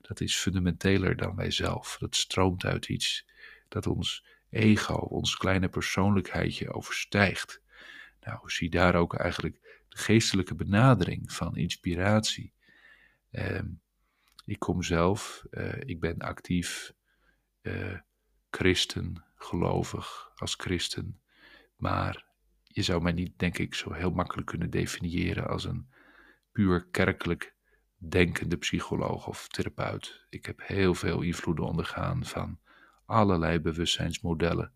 Dat 0.01 0.21
is 0.21 0.37
fundamenteler 0.37 1.15
dan 1.15 1.35
wij 1.35 1.51
zelf. 1.51 1.97
Dat 1.99 2.15
stroomt 2.15 2.65
uit 2.65 2.87
iets 2.87 3.25
dat 3.67 3.87
ons 3.87 4.25
ego, 4.49 4.93
ons 4.93 5.37
kleine 5.37 5.69
persoonlijkheidje 5.69 6.73
overstijgt. 6.73 7.61
Nou, 8.21 8.49
zie 8.49 8.69
daar 8.69 8.95
ook 8.95 9.13
eigenlijk 9.13 9.83
geestelijke 9.89 10.55
benadering 10.55 11.31
van 11.31 11.55
inspiratie. 11.55 12.53
Ehm, 13.31 13.67
ik 14.45 14.59
kom 14.59 14.83
zelf, 14.83 15.43
uh, 15.51 15.73
ik 15.79 15.99
ben 15.99 16.17
actief 16.17 16.93
uh, 17.61 17.99
christen, 18.49 19.25
gelovig 19.35 20.31
als 20.35 20.53
christen, 20.53 21.21
maar 21.75 22.25
je 22.63 22.81
zou 22.81 23.01
mij 23.01 23.11
niet, 23.11 23.39
denk 23.39 23.57
ik, 23.57 23.75
zo 23.75 23.93
heel 23.93 24.11
makkelijk 24.11 24.47
kunnen 24.47 24.69
definiëren 24.69 25.47
als 25.47 25.63
een 25.63 25.89
puur 26.51 26.87
kerkelijk 26.91 27.55
denkende 27.97 28.57
psycholoog 28.57 29.27
of 29.27 29.47
therapeut. 29.47 30.25
Ik 30.29 30.45
heb 30.45 30.61
heel 30.63 30.93
veel 30.93 31.21
invloeden 31.21 31.65
ondergaan 31.65 32.25
van 32.25 32.59
allerlei 33.07 33.59
bewustzijnsmodellen. 33.59 34.71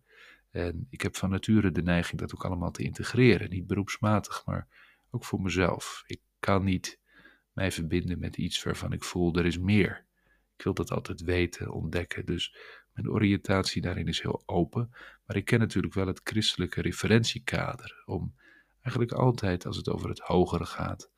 En 0.50 0.86
ik 0.90 1.00
heb 1.00 1.16
van 1.16 1.30
nature 1.30 1.70
de 1.70 1.82
neiging 1.82 2.20
dat 2.20 2.34
ook 2.34 2.44
allemaal 2.44 2.70
te 2.70 2.82
integreren. 2.82 3.50
Niet 3.50 3.66
beroepsmatig, 3.66 4.46
maar 4.46 4.68
ook 5.10 5.24
voor 5.24 5.40
mezelf. 5.40 6.02
Ik 6.06 6.20
kan 6.38 6.64
niet 6.64 6.98
mij 7.52 7.72
verbinden 7.72 8.18
met 8.18 8.36
iets 8.36 8.62
waarvan 8.62 8.92
ik 8.92 9.04
voel 9.04 9.34
er 9.34 9.46
is 9.46 9.58
meer. 9.58 10.04
Ik 10.56 10.64
wil 10.64 10.74
dat 10.74 10.90
altijd 10.90 11.20
weten, 11.20 11.72
ontdekken. 11.72 12.26
Dus 12.26 12.56
mijn 12.92 13.10
oriëntatie 13.10 13.82
daarin 13.82 14.08
is 14.08 14.22
heel 14.22 14.42
open. 14.46 14.90
Maar 15.26 15.36
ik 15.36 15.44
ken 15.44 15.58
natuurlijk 15.58 15.94
wel 15.94 16.06
het 16.06 16.20
christelijke 16.24 16.80
referentiekader. 16.80 18.02
Om 18.04 18.34
eigenlijk 18.80 19.12
altijd, 19.12 19.66
als 19.66 19.76
het 19.76 19.88
over 19.88 20.08
het 20.08 20.18
hogere 20.18 20.66
gaat, 20.66 21.10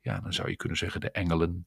ja, 0.00 0.20
dan 0.20 0.32
zou 0.32 0.48
je 0.48 0.56
kunnen 0.56 0.78
zeggen 0.78 1.00
de 1.00 1.10
engelen. 1.10 1.66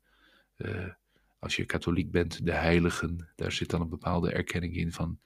Uh, 0.58 0.94
als 1.40 1.56
je 1.56 1.66
katholiek 1.66 2.12
bent, 2.12 2.46
de 2.46 2.54
heiligen. 2.54 3.30
Daar 3.36 3.52
zit 3.52 3.70
dan 3.70 3.82
een 3.82 3.90
bepaalde 3.90 4.32
erkenning 4.32 4.76
in 4.76 4.92
van. 4.92 5.20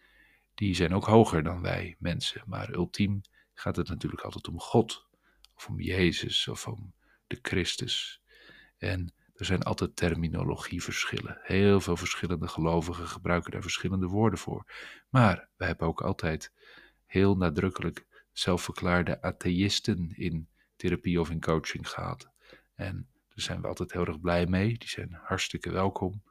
Die 0.56 0.76
zijn 0.76 0.94
ook 0.94 1.06
hoger 1.06 1.44
dan 1.44 1.62
wij 1.62 1.96
mensen. 2.00 2.44
Maar 2.46 2.74
ultiem 2.74 3.22
gaat 3.54 3.76
het 3.76 3.90
natuurlijk 3.90 4.22
altijd 4.22 4.48
om 4.48 4.60
God 4.60 5.08
of 5.56 5.68
om 5.68 5.82
Jezus 5.82 6.48
of 6.48 6.68
om 6.68 6.94
de 7.28 7.40
Christus. 7.42 8.22
En 8.78 9.14
er 9.34 9.46
zijn 9.46 9.64
altijd 9.64 9.96
terminologieverschillen. 9.96 11.40
Heel 11.42 11.80
veel 11.80 11.98
verschillende 11.98 12.48
gelovigen 12.48 13.08
gebruiken 13.08 13.52
daar 13.52 13.62
verschillende 13.62 14.08
woorden 14.08 14.40
voor. 14.40 14.72
Maar 15.10 15.50
we 15.56 15.66
hebben 15.66 15.88
ook 15.88 16.02
altijd 16.02 16.52
heel 17.06 17.38
nadrukkelijk 17.38 18.06
zelfverklaarde 18.32 19.22
atheïsten 19.22 20.12
in 20.16 20.48
therapie 20.76 21.20
of 21.20 21.30
in 21.30 21.42
coaching 21.42 21.90
gehad. 21.90 22.30
En 22.76 23.08
daar 23.36 23.46
zijn 23.46 23.62
we 23.62 23.68
altijd 23.68 23.92
heel 23.92 24.06
erg 24.06 24.20
blij 24.20 24.46
mee. 24.46 24.78
Die 24.78 24.90
zijn 24.90 25.14
hartstikke 25.24 25.72
welkom. 25.72 26.22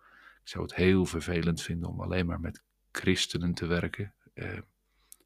Ik 0.42 0.48
zou 0.48 0.64
het 0.64 0.74
heel 0.74 1.06
vervelend 1.06 1.62
vinden 1.62 1.88
om 1.88 2.00
alleen 2.00 2.26
maar 2.26 2.40
met 2.40 2.62
christenen 2.92 3.54
te 3.54 3.66
werken. 3.66 4.14
Eh, 4.34 4.58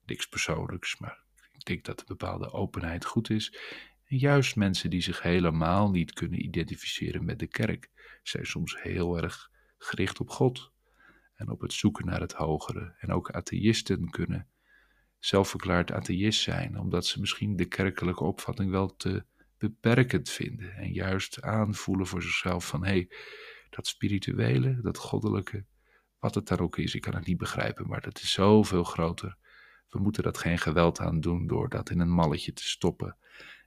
niks 0.07 0.29
persoonlijks, 0.29 0.99
maar 0.99 1.25
ik 1.53 1.65
denk 1.65 1.85
dat 1.85 2.01
een 2.01 2.07
bepaalde 2.07 2.53
openheid 2.53 3.05
goed 3.05 3.31
is. 3.31 3.59
En 4.05 4.19
juist 4.19 4.57
mensen 4.57 4.91
die 4.91 5.01
zich 5.01 5.23
helemaal 5.23 5.91
niet 5.91 6.13
kunnen 6.13 6.45
identificeren 6.45 7.25
met 7.25 7.39
de 7.39 7.47
kerk, 7.47 7.91
zijn 8.23 8.47
soms 8.47 8.83
heel 8.83 9.17
erg 9.23 9.51
gericht 9.79 10.21
op 10.21 10.31
God 10.31 10.73
en 11.35 11.51
op 11.51 11.61
het 11.61 11.73
zoeken 11.73 12.07
naar 12.07 12.21
het 12.21 12.33
hogere. 12.33 12.95
En 12.99 13.13
ook 13.13 13.31
atheïsten 13.31 14.11
kunnen 14.11 14.49
zelfverklaard 15.19 15.93
atheïst 15.93 16.43
zijn, 16.43 16.79
omdat 16.79 17.07
ze 17.07 17.21
misschien 17.21 17.57
de 17.57 17.65
kerkelijke 17.65 18.25
opvatting 18.25 18.71
wel 18.71 18.97
te 18.97 19.25
beperkend 19.59 20.31
vinden 20.31 20.75
en 20.75 20.93
juist 20.93 21.43
aanvoelen 21.43 22.07
voor 22.07 22.23
zichzelf 22.23 22.67
van 22.67 22.85
hé, 22.85 22.91
hey, 22.91 23.11
dat 23.71 23.87
spirituele, 23.87 24.81
dat 24.81 24.99
goddelijke, 24.99 25.65
wat 26.19 26.35
het 26.35 26.49
daar 26.49 26.61
ook 26.61 26.79
is, 26.79 26.95
ik 26.95 27.01
kan 27.01 27.15
het 27.15 27.27
niet 27.27 27.37
begrijpen, 27.37 27.89
maar 27.89 28.01
dat 28.01 28.21
is 28.21 28.33
zoveel 28.33 28.85
groter. 28.85 29.37
We 29.89 29.99
moeten 29.99 30.23
dat 30.23 30.39
geen 30.39 30.59
geweld 30.59 31.01
aan 31.01 31.21
doen 31.21 31.47
door 31.47 31.69
dat 31.69 31.91
in 31.91 32.01
een 32.01 32.13
malletje 32.13 32.53
te 32.53 32.69
stoppen. 32.69 33.17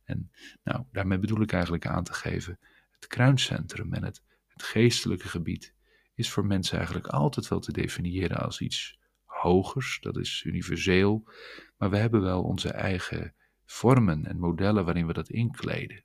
En 0.04 0.32
nou, 0.64 0.84
daarmee 0.92 1.20
bedoel 1.20 1.42
ik 1.42 1.52
eigenlijk 1.52 1.86
aan 1.86 2.04
te 2.04 2.14
geven, 2.14 2.60
het 2.92 3.08
kruincentrum 3.08 3.94
en 3.94 4.04
het, 4.04 4.24
het 4.48 4.64
geestelijke 4.64 5.28
gebied 5.28 5.76
is 6.14 6.30
voor 6.30 6.46
mensen 6.46 6.78
eigenlijk 6.78 7.08
altijd 7.08 7.48
wel 7.48 7.60
te 7.60 7.72
definiëren 7.72 8.38
als 8.38 8.62
iets 8.62 9.00
hogers, 9.24 9.98
dat 10.02 10.18
is 10.18 10.44
universeel, 10.44 11.32
maar 11.78 11.90
we 11.90 11.98
hebben 11.98 12.22
wel 12.22 12.44
onze 12.44 12.70
eigen 12.70 13.36
vormen 13.72 14.26
en 14.26 14.40
modellen 14.40 14.86
waarin 14.86 15.08
we 15.08 15.14
dat 15.14 15.30
inkleden. 15.30 16.04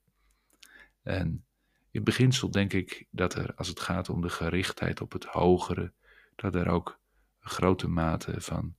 En 1.02 1.44
in 1.90 2.04
beginsel 2.04 2.50
denk 2.50 2.72
ik 2.72 3.06
dat 3.10 3.34
er, 3.34 3.54
als 3.54 3.68
het 3.68 3.80
gaat 3.80 4.08
om 4.08 4.20
de 4.20 4.28
gerichtheid 4.28 5.00
op 5.00 5.12
het 5.12 5.24
hogere, 5.24 5.92
dat 6.36 6.54
er 6.54 6.68
ook 6.68 7.00
een 7.40 7.50
grote 7.50 7.88
mate 7.88 8.40
van 8.40 8.74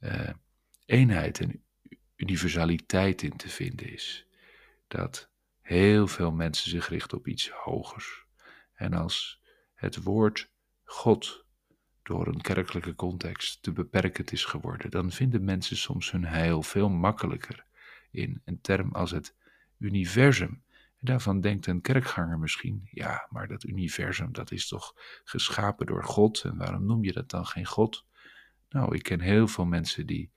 uh, 0.00 0.30
eenheid 0.86 1.40
en 1.40 1.62
universaliteit 2.16 3.22
in 3.22 3.36
te 3.36 3.48
vinden 3.48 3.92
is. 3.92 4.26
Dat 4.88 5.30
heel 5.60 6.06
veel 6.06 6.32
mensen 6.32 6.70
zich 6.70 6.88
richten 6.88 7.18
op 7.18 7.26
iets 7.26 7.50
hogers. 7.50 8.24
En 8.74 8.92
als 8.92 9.42
het 9.74 10.02
woord 10.02 10.50
God 10.84 11.44
door 12.02 12.26
een 12.26 12.40
kerkelijke 12.40 12.94
context 12.94 13.62
te 13.62 13.72
beperkend 13.72 14.32
is 14.32 14.44
geworden, 14.44 14.90
dan 14.90 15.12
vinden 15.12 15.44
mensen 15.44 15.76
soms 15.76 16.10
hun 16.10 16.24
heil 16.24 16.62
veel 16.62 16.88
makkelijker 16.88 17.66
in 18.10 18.40
een 18.44 18.60
term 18.60 18.92
als 18.92 19.10
het 19.10 19.34
universum. 19.78 20.62
En 20.98 21.06
daarvan 21.06 21.40
denkt 21.40 21.66
een 21.66 21.80
kerkganger 21.80 22.38
misschien, 22.38 22.88
ja, 22.90 23.26
maar 23.30 23.48
dat 23.48 23.64
universum, 23.64 24.32
dat 24.32 24.50
is 24.50 24.68
toch 24.68 24.94
geschapen 25.24 25.86
door 25.86 26.04
God 26.04 26.42
en 26.42 26.56
waarom 26.56 26.86
noem 26.86 27.04
je 27.04 27.12
dat 27.12 27.30
dan 27.30 27.46
geen 27.46 27.66
God? 27.66 28.06
Nou, 28.68 28.94
ik 28.94 29.02
ken 29.02 29.20
heel 29.20 29.48
veel 29.48 29.64
mensen 29.64 30.06
die 30.06 30.32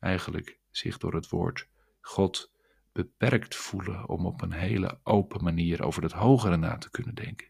eigenlijk 0.00 0.58
zich 0.70 0.98
door 0.98 1.14
het 1.14 1.28
woord 1.28 1.68
God 2.00 2.52
beperkt 2.92 3.54
voelen 3.54 4.08
om 4.08 4.26
op 4.26 4.42
een 4.42 4.52
hele 4.52 5.00
open 5.02 5.44
manier 5.44 5.84
over 5.84 6.02
het 6.02 6.12
hogere 6.12 6.56
na 6.56 6.78
te 6.78 6.90
kunnen 6.90 7.14
denken. 7.14 7.48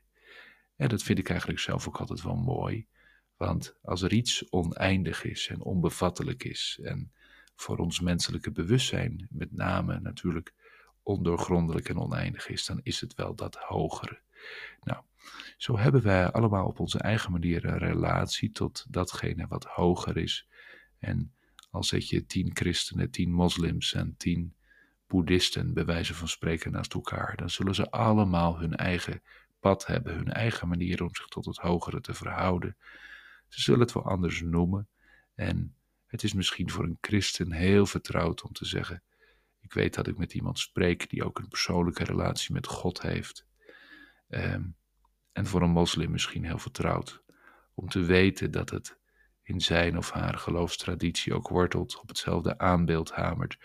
En 0.76 0.88
dat 0.88 1.02
vind 1.02 1.18
ik 1.18 1.28
eigenlijk 1.28 1.60
zelf 1.60 1.88
ook 1.88 1.96
altijd 1.96 2.22
wel 2.22 2.36
mooi, 2.36 2.86
want 3.36 3.78
als 3.82 4.02
er 4.02 4.12
iets 4.12 4.50
oneindig 4.50 5.24
is 5.24 5.48
en 5.48 5.62
onbevattelijk 5.62 6.44
is 6.44 6.80
en 6.82 7.12
voor 7.56 7.76
ons 7.76 8.00
menselijke 8.00 8.52
bewustzijn 8.52 9.26
met 9.30 9.52
name 9.52 10.00
natuurlijk 10.00 10.54
ondoorgrondelijk 11.02 11.88
en 11.88 11.98
oneindig 11.98 12.48
is, 12.48 12.66
dan 12.66 12.80
is 12.82 13.00
het 13.00 13.14
wel 13.14 13.34
dat 13.34 13.56
hogere. 13.56 14.20
Nou, 14.82 15.02
zo 15.56 15.78
hebben 15.78 16.02
wij 16.02 16.30
allemaal 16.30 16.66
op 16.66 16.80
onze 16.80 16.98
eigen 16.98 17.32
manier 17.32 17.64
een 17.64 17.78
relatie 17.78 18.52
tot 18.52 18.86
datgene 18.90 19.46
wat 19.46 19.64
hoger 19.64 20.16
is. 20.16 20.48
En 20.98 21.34
al 21.70 21.84
zet 21.84 22.08
je 22.08 22.26
tien 22.26 22.50
christenen, 22.54 23.10
tien 23.10 23.32
moslims 23.32 23.92
en 23.92 24.14
tien 24.16 24.54
boeddhisten 25.06 25.74
bij 25.74 25.84
wijze 25.84 26.14
van 26.14 26.28
spreken 26.28 26.72
naast 26.72 26.94
elkaar, 26.94 27.36
dan 27.36 27.50
zullen 27.50 27.74
ze 27.74 27.90
allemaal 27.90 28.58
hun 28.58 28.76
eigen 28.76 29.22
pad 29.60 29.86
hebben, 29.86 30.14
hun 30.14 30.32
eigen 30.32 30.68
manier 30.68 31.02
om 31.02 31.14
zich 31.14 31.26
tot 31.26 31.44
het 31.44 31.56
hogere 31.56 32.00
te 32.00 32.14
verhouden. 32.14 32.76
Ze 33.48 33.60
zullen 33.60 33.80
het 33.80 33.92
wel 33.92 34.04
anders 34.04 34.40
noemen. 34.40 34.88
En 35.34 35.74
het 36.16 36.24
is 36.24 36.32
misschien 36.32 36.70
voor 36.70 36.84
een 36.84 36.98
christen 37.00 37.52
heel 37.52 37.86
vertrouwd 37.86 38.42
om 38.42 38.52
te 38.52 38.64
zeggen: 38.64 39.02
Ik 39.60 39.72
weet 39.72 39.94
dat 39.94 40.06
ik 40.06 40.18
met 40.18 40.34
iemand 40.34 40.58
spreek 40.58 41.10
die 41.10 41.24
ook 41.24 41.38
een 41.38 41.48
persoonlijke 41.48 42.04
relatie 42.04 42.52
met 42.52 42.66
God 42.66 43.02
heeft. 43.02 43.46
Ehm, 44.28 44.64
en 45.32 45.46
voor 45.46 45.62
een 45.62 45.70
moslim 45.70 46.10
misschien 46.10 46.44
heel 46.44 46.58
vertrouwd 46.58 47.22
om 47.74 47.88
te 47.88 48.00
weten 48.00 48.50
dat 48.50 48.70
het 48.70 48.98
in 49.42 49.60
zijn 49.60 49.96
of 49.96 50.10
haar 50.10 50.38
geloofstraditie 50.38 51.34
ook 51.34 51.48
wortelt, 51.48 52.00
op 52.00 52.08
hetzelfde 52.08 52.58
aanbeeld 52.58 53.10
hamert. 53.10 53.58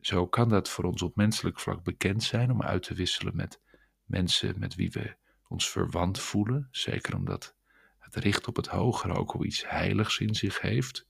Zo 0.00 0.26
kan 0.26 0.48
dat 0.48 0.68
voor 0.68 0.84
ons 0.84 1.02
op 1.02 1.16
menselijk 1.16 1.60
vlak 1.60 1.82
bekend 1.82 2.22
zijn 2.22 2.50
om 2.50 2.62
uit 2.62 2.82
te 2.82 2.94
wisselen 2.94 3.36
met 3.36 3.60
mensen 4.04 4.58
met 4.58 4.74
wie 4.74 4.90
we 4.90 5.16
ons 5.48 5.70
verwant 5.70 6.20
voelen, 6.20 6.68
zeker 6.70 7.16
omdat 7.16 7.56
het 7.98 8.14
richt 8.14 8.46
op 8.46 8.56
het 8.56 8.66
hogere 8.66 9.14
ook 9.14 9.32
wel 9.32 9.44
iets 9.44 9.68
heiligs 9.68 10.18
in 10.18 10.34
zich 10.34 10.60
heeft. 10.60 11.06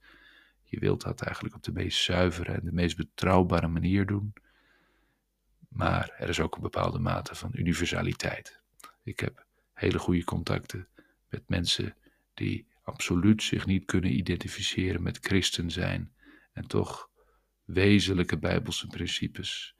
Je 0.74 0.80
wilt 0.80 1.02
dat 1.02 1.20
eigenlijk 1.20 1.54
op 1.54 1.62
de 1.62 1.72
meest 1.72 2.02
zuivere 2.02 2.52
en 2.52 2.64
de 2.64 2.72
meest 2.72 2.96
betrouwbare 2.96 3.68
manier 3.68 4.06
doen. 4.06 4.32
Maar 5.68 6.14
er 6.18 6.28
is 6.28 6.40
ook 6.40 6.54
een 6.54 6.62
bepaalde 6.62 6.98
mate 6.98 7.34
van 7.34 7.50
universaliteit. 7.52 8.60
Ik 9.02 9.20
heb 9.20 9.46
hele 9.72 9.98
goede 9.98 10.24
contacten 10.24 10.88
met 11.28 11.48
mensen 11.48 11.96
die 12.34 12.66
absoluut 12.82 13.42
zich 13.42 13.66
niet 13.66 13.84
kunnen 13.84 14.16
identificeren 14.16 15.02
met 15.02 15.18
christen 15.20 15.70
zijn 15.70 16.12
en 16.52 16.66
toch 16.66 17.10
wezenlijke 17.64 18.38
bijbelse 18.38 18.86
principes 18.86 19.74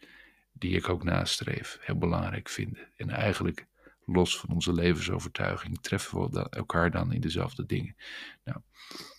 die 0.53 0.77
ik 0.77 0.89
ook 0.89 1.05
nastreef 1.05 1.79
heel 1.81 1.99
belangrijk 1.99 2.49
vinden. 2.49 2.89
En 2.97 3.11
eigenlijk 3.11 3.67
los 4.05 4.39
van 4.39 4.51
onze 4.51 4.73
levensovertuiging 4.73 5.81
treffen 5.81 6.31
we 6.31 6.49
elkaar 6.51 6.91
dan 6.91 7.13
in 7.13 7.21
dezelfde 7.21 7.67
dingen. 7.67 7.97
Nou, 8.45 8.61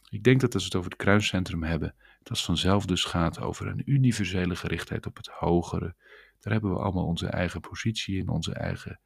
ik 0.09 0.23
denk 0.23 0.41
dat 0.41 0.53
als 0.53 0.63
we 0.63 0.67
het 0.67 0.77
over 0.77 0.91
het 0.91 0.99
kruiscentrum 0.99 1.63
hebben, 1.63 1.95
dat 2.23 2.41
vanzelf 2.41 2.85
dus 2.85 3.03
gaat 3.03 3.39
over 3.39 3.67
een 3.67 3.81
universele 3.85 4.55
gerichtheid 4.55 5.05
op 5.05 5.17
het 5.17 5.27
hogere. 5.27 5.95
Daar 6.39 6.53
hebben 6.53 6.71
we 6.73 6.79
allemaal 6.79 7.05
onze 7.05 7.27
eigen 7.27 7.61
positie 7.61 8.17
in, 8.17 8.29
onze 8.29 8.53
eigen 8.53 8.99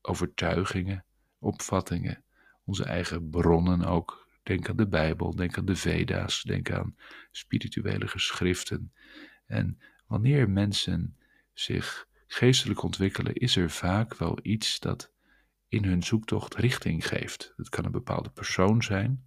overtuigingen, 0.00 1.04
opvattingen, 1.38 2.24
onze 2.64 2.84
eigen 2.84 3.30
bronnen 3.30 3.84
ook. 3.84 4.28
Denk 4.42 4.68
aan 4.68 4.76
de 4.76 4.88
Bijbel, 4.88 5.34
denk 5.34 5.58
aan 5.58 5.64
de 5.64 5.76
Veda's, 5.76 6.42
denk 6.42 6.70
aan 6.70 6.96
spirituele 7.30 8.08
geschriften. 8.08 8.92
En 9.46 9.78
wanneer 10.06 10.50
mensen 10.50 11.16
zich 11.52 12.08
geestelijk 12.26 12.82
ontwikkelen, 12.82 13.34
is 13.34 13.56
er 13.56 13.70
vaak 13.70 14.16
wel 14.16 14.38
iets 14.42 14.78
dat 14.78 15.12
in 15.68 15.84
hun 15.84 16.02
zoektocht 16.02 16.54
richting 16.54 17.06
geeft. 17.06 17.52
Het 17.56 17.68
kan 17.68 17.84
een 17.84 17.90
bepaalde 17.90 18.30
persoon 18.30 18.82
zijn, 18.82 19.25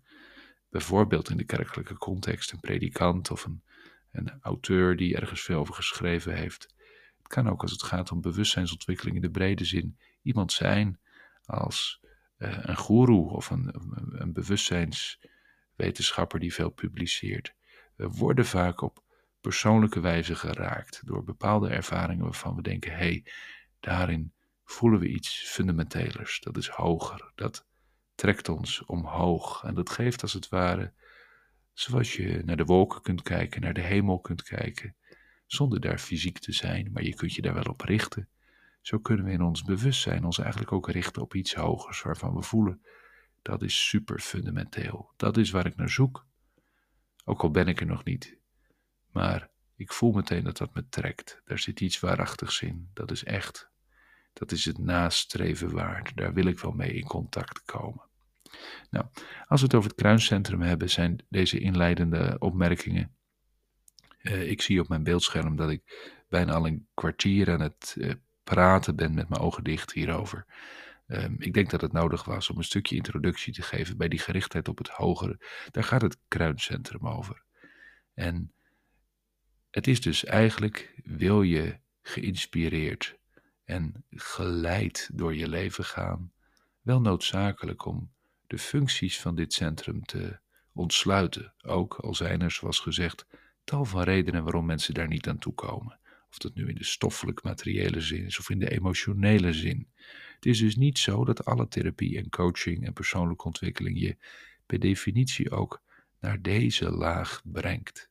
bijvoorbeeld 0.70 1.30
in 1.30 1.38
de 1.38 1.44
kerkelijke 1.44 1.98
context 1.98 2.52
een 2.52 2.60
predikant 2.60 3.32
of 3.32 3.46
een, 3.46 3.64
een 4.12 4.38
auteur 4.42 4.96
die 4.96 5.16
ergens 5.16 5.42
veel 5.42 5.60
over 5.60 5.74
geschreven 5.74 6.36
heeft. 6.36 6.76
Het 7.18 7.28
kan 7.28 7.50
ook 7.50 7.62
als 7.62 7.72
het 7.72 7.84
gaat 7.84 8.12
om 8.12 8.22
bewustzijnsontwikkeling 8.22 9.16
in 9.16 9.22
de 9.22 9.32
brede 9.32 9.66
zin 9.66 9.98
iemand 10.22 10.52
zijn 10.52 11.00
als 11.46 12.02
uh, 12.38 12.58
een 12.62 12.78
goeroe 12.78 13.30
of 13.30 13.50
een, 13.50 13.76
een 14.12 14.34
bewustzijnswetenschapper 14.34 16.40
die 16.40 16.54
veel 16.54 16.70
publiceert. 16.70 17.54
We 17.96 18.08
worden 18.08 18.46
vaak 18.46 18.82
op 18.82 19.04
persoonlijke 19.42 20.00
wijze 20.00 20.36
geraakt 20.36 21.02
door 21.06 21.24
bepaalde 21.24 21.70
ervaringen 21.70 22.24
waarvan 22.24 22.56
we 22.56 22.62
denken: 22.62 22.92
hé, 22.92 22.98
hey, 22.98 23.26
daarin 23.80 24.34
voelen 24.64 25.00
we 25.00 25.08
iets 25.08 25.44
fundamentelers, 25.48 26.40
dat 26.40 26.58
is 26.58 26.68
hoger, 26.68 27.32
dat 27.36 27.68
trekt 28.20 28.50
ons 28.50 28.86
omhoog 28.86 29.64
en 29.64 29.74
dat 29.76 29.90
geeft 29.90 30.22
als 30.22 30.34
het 30.34 30.50
ware, 30.50 30.94
zoals 31.74 32.14
je 32.16 32.42
naar 32.46 32.58
de 32.58 32.66
wolken 32.66 33.02
kunt 33.02 33.22
kijken, 33.22 33.62
naar 33.62 33.74
de 33.74 33.82
hemel 33.82 34.20
kunt 34.20 34.44
kijken, 34.44 34.96
zonder 35.46 35.80
daar 35.80 35.98
fysiek 35.98 36.40
te 36.40 36.52
zijn, 36.52 36.92
maar 36.92 37.04
je 37.04 37.16
kunt 37.16 37.34
je 37.34 37.42
daar 37.42 37.54
wel 37.54 37.64
op 37.64 37.82
richten. 37.82 38.30
Zo 38.82 39.00
kunnen 39.00 39.26
we 39.26 39.32
in 39.32 39.42
ons 39.42 39.64
bewustzijn 39.64 40.26
ons 40.26 40.38
eigenlijk 40.38 40.72
ook 40.72 40.90
richten 40.90 41.22
op 41.22 41.36
iets 41.36 41.54
hogers 41.54 42.02
waarvan 42.02 42.36
we 42.36 42.42
voelen 42.42 42.82
dat 43.42 43.62
is 43.62 43.88
super 43.88 44.20
fundamenteel. 44.20 45.14
Dat 45.18 45.38
is 45.38 45.52
waar 45.52 45.66
ik 45.66 45.76
naar 45.76 45.90
zoek. 45.90 46.26
Ook 47.26 47.42
al 47.42 47.52
ben 47.52 47.68
ik 47.68 47.80
er 47.80 47.86
nog 47.86 48.04
niet. 48.04 48.38
Maar 49.12 49.50
ik 49.76 49.94
voel 49.94 50.12
meteen 50.12 50.44
dat 50.44 50.58
dat 50.58 50.74
me 50.74 50.90
trekt. 50.90 51.42
Daar 51.46 51.60
zit 51.60 51.80
iets 51.80 52.00
waarachtigs 52.00 52.62
in. 52.62 52.90
Dat 52.94 53.12
is 53.12 53.24
echt. 53.24 53.70
Dat 54.34 54.52
is 54.52 54.66
het 54.66 54.78
nastreven 54.78 55.72
waard. 55.72 56.18
Daar 56.18 56.34
wil 56.34 56.46
ik 56.46 56.60
wel 56.60 56.72
mee 56.72 56.94
in 56.94 57.06
contact 57.06 57.64
komen. 57.66 58.09
Nou, 58.90 59.06
als 59.48 59.60
we 59.60 59.66
het 59.66 59.76
over 59.76 59.90
het 59.90 60.00
kruiscentrum 60.00 60.62
hebben, 60.62 60.90
zijn 60.90 61.26
deze 61.30 61.60
inleidende 61.60 62.36
opmerkingen. 62.40 63.16
Uh, 64.22 64.50
ik 64.50 64.62
zie 64.62 64.82
op 64.82 64.88
mijn 64.88 65.04
beeldscherm 65.04 65.56
dat 65.56 65.70
ik 65.70 66.12
bijna 66.30 66.54
al 66.54 66.68
een 66.68 66.88
kwartier 66.94 67.52
aan 67.52 67.62
het 67.62 67.96
uh, 67.98 68.14
praten 68.44 68.96
ben 68.96 69.14
met 69.14 69.30
mijn 69.30 69.42
ogen 69.42 69.64
dicht 69.64 69.92
hierover. 69.92 70.46
Um, 71.08 71.36
ik 71.40 71.54
denk 71.54 71.70
dat 71.70 71.82
het 71.82 71.92
nodig 71.92 72.24
was 72.24 72.50
om 72.50 72.58
een 72.58 72.64
stukje 72.64 72.96
introductie 72.96 73.54
te 73.54 73.62
geven 73.62 73.98
bij 73.98 74.08
die 74.08 74.20
gerichtheid 74.20 74.68
op 74.68 74.78
het 74.78 74.90
hogere. 74.90 75.40
Daar 75.72 75.84
gaat 75.84 76.02
het 76.02 76.18
kruiscentrum 76.28 77.08
over. 77.08 77.44
En 78.14 78.54
het 79.70 79.88
is 79.88 80.02
dus 80.02 80.26
eigenlijk, 80.26 80.94
wil 81.04 81.42
je 81.42 81.80
geïnspireerd 82.02 83.18
en 83.64 84.06
geleid 84.10 85.10
door 85.14 85.36
je 85.36 85.48
leven 85.48 85.86
gaan, 85.86 86.32
wel 86.82 87.02
noodzakelijk 87.02 87.86
om 87.86 88.12
de 88.50 88.58
functies 88.58 89.20
van 89.22 89.36
dit 89.36 89.54
centrum 89.54 90.06
te 90.06 90.40
ontsluiten. 90.74 91.54
Ook 91.62 91.94
al 91.94 92.16
zijn 92.16 92.42
er, 92.42 92.52
zoals 92.52 92.80
gezegd, 92.80 93.26
tal 93.64 93.86
van 93.86 94.04
redenen 94.04 94.44
waarom 94.44 94.66
mensen 94.66 94.94
daar 94.94 95.08
niet 95.08 95.28
aan 95.28 95.38
toe 95.38 95.54
komen. 95.54 96.00
Of 96.30 96.38
dat 96.38 96.56
nu 96.56 96.68
in 96.68 96.76
de 96.76 96.84
stoffelijk 96.84 97.44
materiële 97.44 98.02
zin 98.02 98.26
is 98.26 98.40
of 98.40 98.50
in 98.50 98.60
de 98.60 98.72
emotionele 98.72 99.54
zin. 99.54 99.88
Het 100.36 100.46
is 100.46 100.60
dus 100.60 100.76
niet 100.76 100.98
zo 100.98 101.26
dat 101.26 101.46
alle 101.46 101.68
therapie 101.68 102.18
en 102.18 102.30
coaching 102.30 102.86
en 102.86 102.94
persoonlijke 102.94 103.46
ontwikkeling 103.46 104.00
je 104.00 104.18
per 104.66 104.80
definitie 104.80 105.52
ook 105.52 105.82
naar 106.20 106.42
deze 106.42 106.92
laag 106.92 107.42
brengt. 107.44 108.10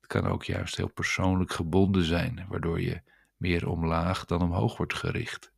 Het 0.00 0.06
kan 0.06 0.26
ook 0.26 0.44
juist 0.44 0.76
heel 0.76 0.92
persoonlijk 0.92 1.52
gebonden 1.52 2.04
zijn, 2.04 2.44
waardoor 2.48 2.80
je 2.80 3.02
meer 3.36 3.68
omlaag 3.68 4.24
dan 4.24 4.42
omhoog 4.42 4.76
wordt 4.76 4.94
gericht. 4.94 5.51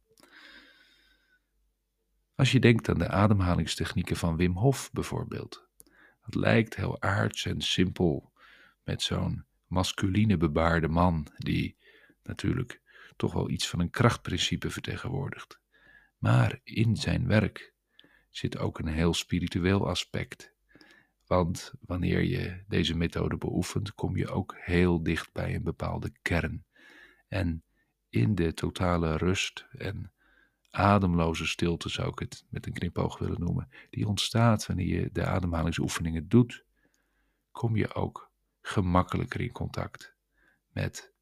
Als 2.45 2.53
je 2.53 2.61
denkt 2.61 2.89
aan 2.89 2.99
de 2.99 3.09
ademhalingstechnieken 3.09 4.17
van 4.17 4.37
Wim 4.37 4.57
Hof 4.57 4.93
bijvoorbeeld. 4.93 5.69
Het 6.21 6.35
lijkt 6.35 6.77
heel 6.77 7.03
aards 7.03 7.47
en 7.47 7.61
simpel 7.61 8.33
met 8.83 9.03
zo'n 9.03 9.45
masculine 9.67 10.37
bebaarde 10.37 10.89
man 10.89 11.27
die 11.37 11.77
natuurlijk 12.23 12.81
toch 13.17 13.33
wel 13.33 13.51
iets 13.51 13.69
van 13.69 13.81
een 13.81 13.91
krachtprincipe 13.91 14.71
vertegenwoordigt. 14.71 15.61
Maar 16.19 16.61
in 16.63 16.97
zijn 16.97 17.27
werk 17.27 17.75
zit 18.31 18.59
ook 18.59 18.79
een 18.79 18.89
heel 18.89 19.15
spiritueel 19.15 19.89
aspect. 19.89 20.53
Want 21.27 21.73
wanneer 21.81 22.23
je 22.23 22.65
deze 22.69 22.97
methode 22.97 23.37
beoefent, 23.37 23.95
kom 23.95 24.17
je 24.17 24.29
ook 24.29 24.57
heel 24.59 25.03
dicht 25.03 25.33
bij 25.33 25.55
een 25.55 25.63
bepaalde 25.63 26.13
kern. 26.23 26.65
En 27.29 27.65
in 28.09 28.35
de 28.35 28.55
totale 28.55 29.17
rust 29.17 29.67
en 29.71 30.14
ademloze 30.75 31.47
stilte, 31.47 31.89
zou 31.89 32.09
ik 32.09 32.19
het 32.19 32.45
met 32.49 32.67
een 32.67 32.73
knipoog 32.73 33.19
willen 33.19 33.41
noemen, 33.41 33.69
die 33.91 34.09
ontstaat 34.09 34.67
wanneer 34.67 35.01
je 35.01 35.11
de 35.13 35.27
ademhalingsoefeningen 35.27 36.29
doet, 36.29 36.65
kom 37.53 37.77
je 37.77 37.95
ook 37.95 38.31
gemakkelijker 38.61 39.41
in 39.41 39.53
contact 39.53 40.15
met 40.73 41.13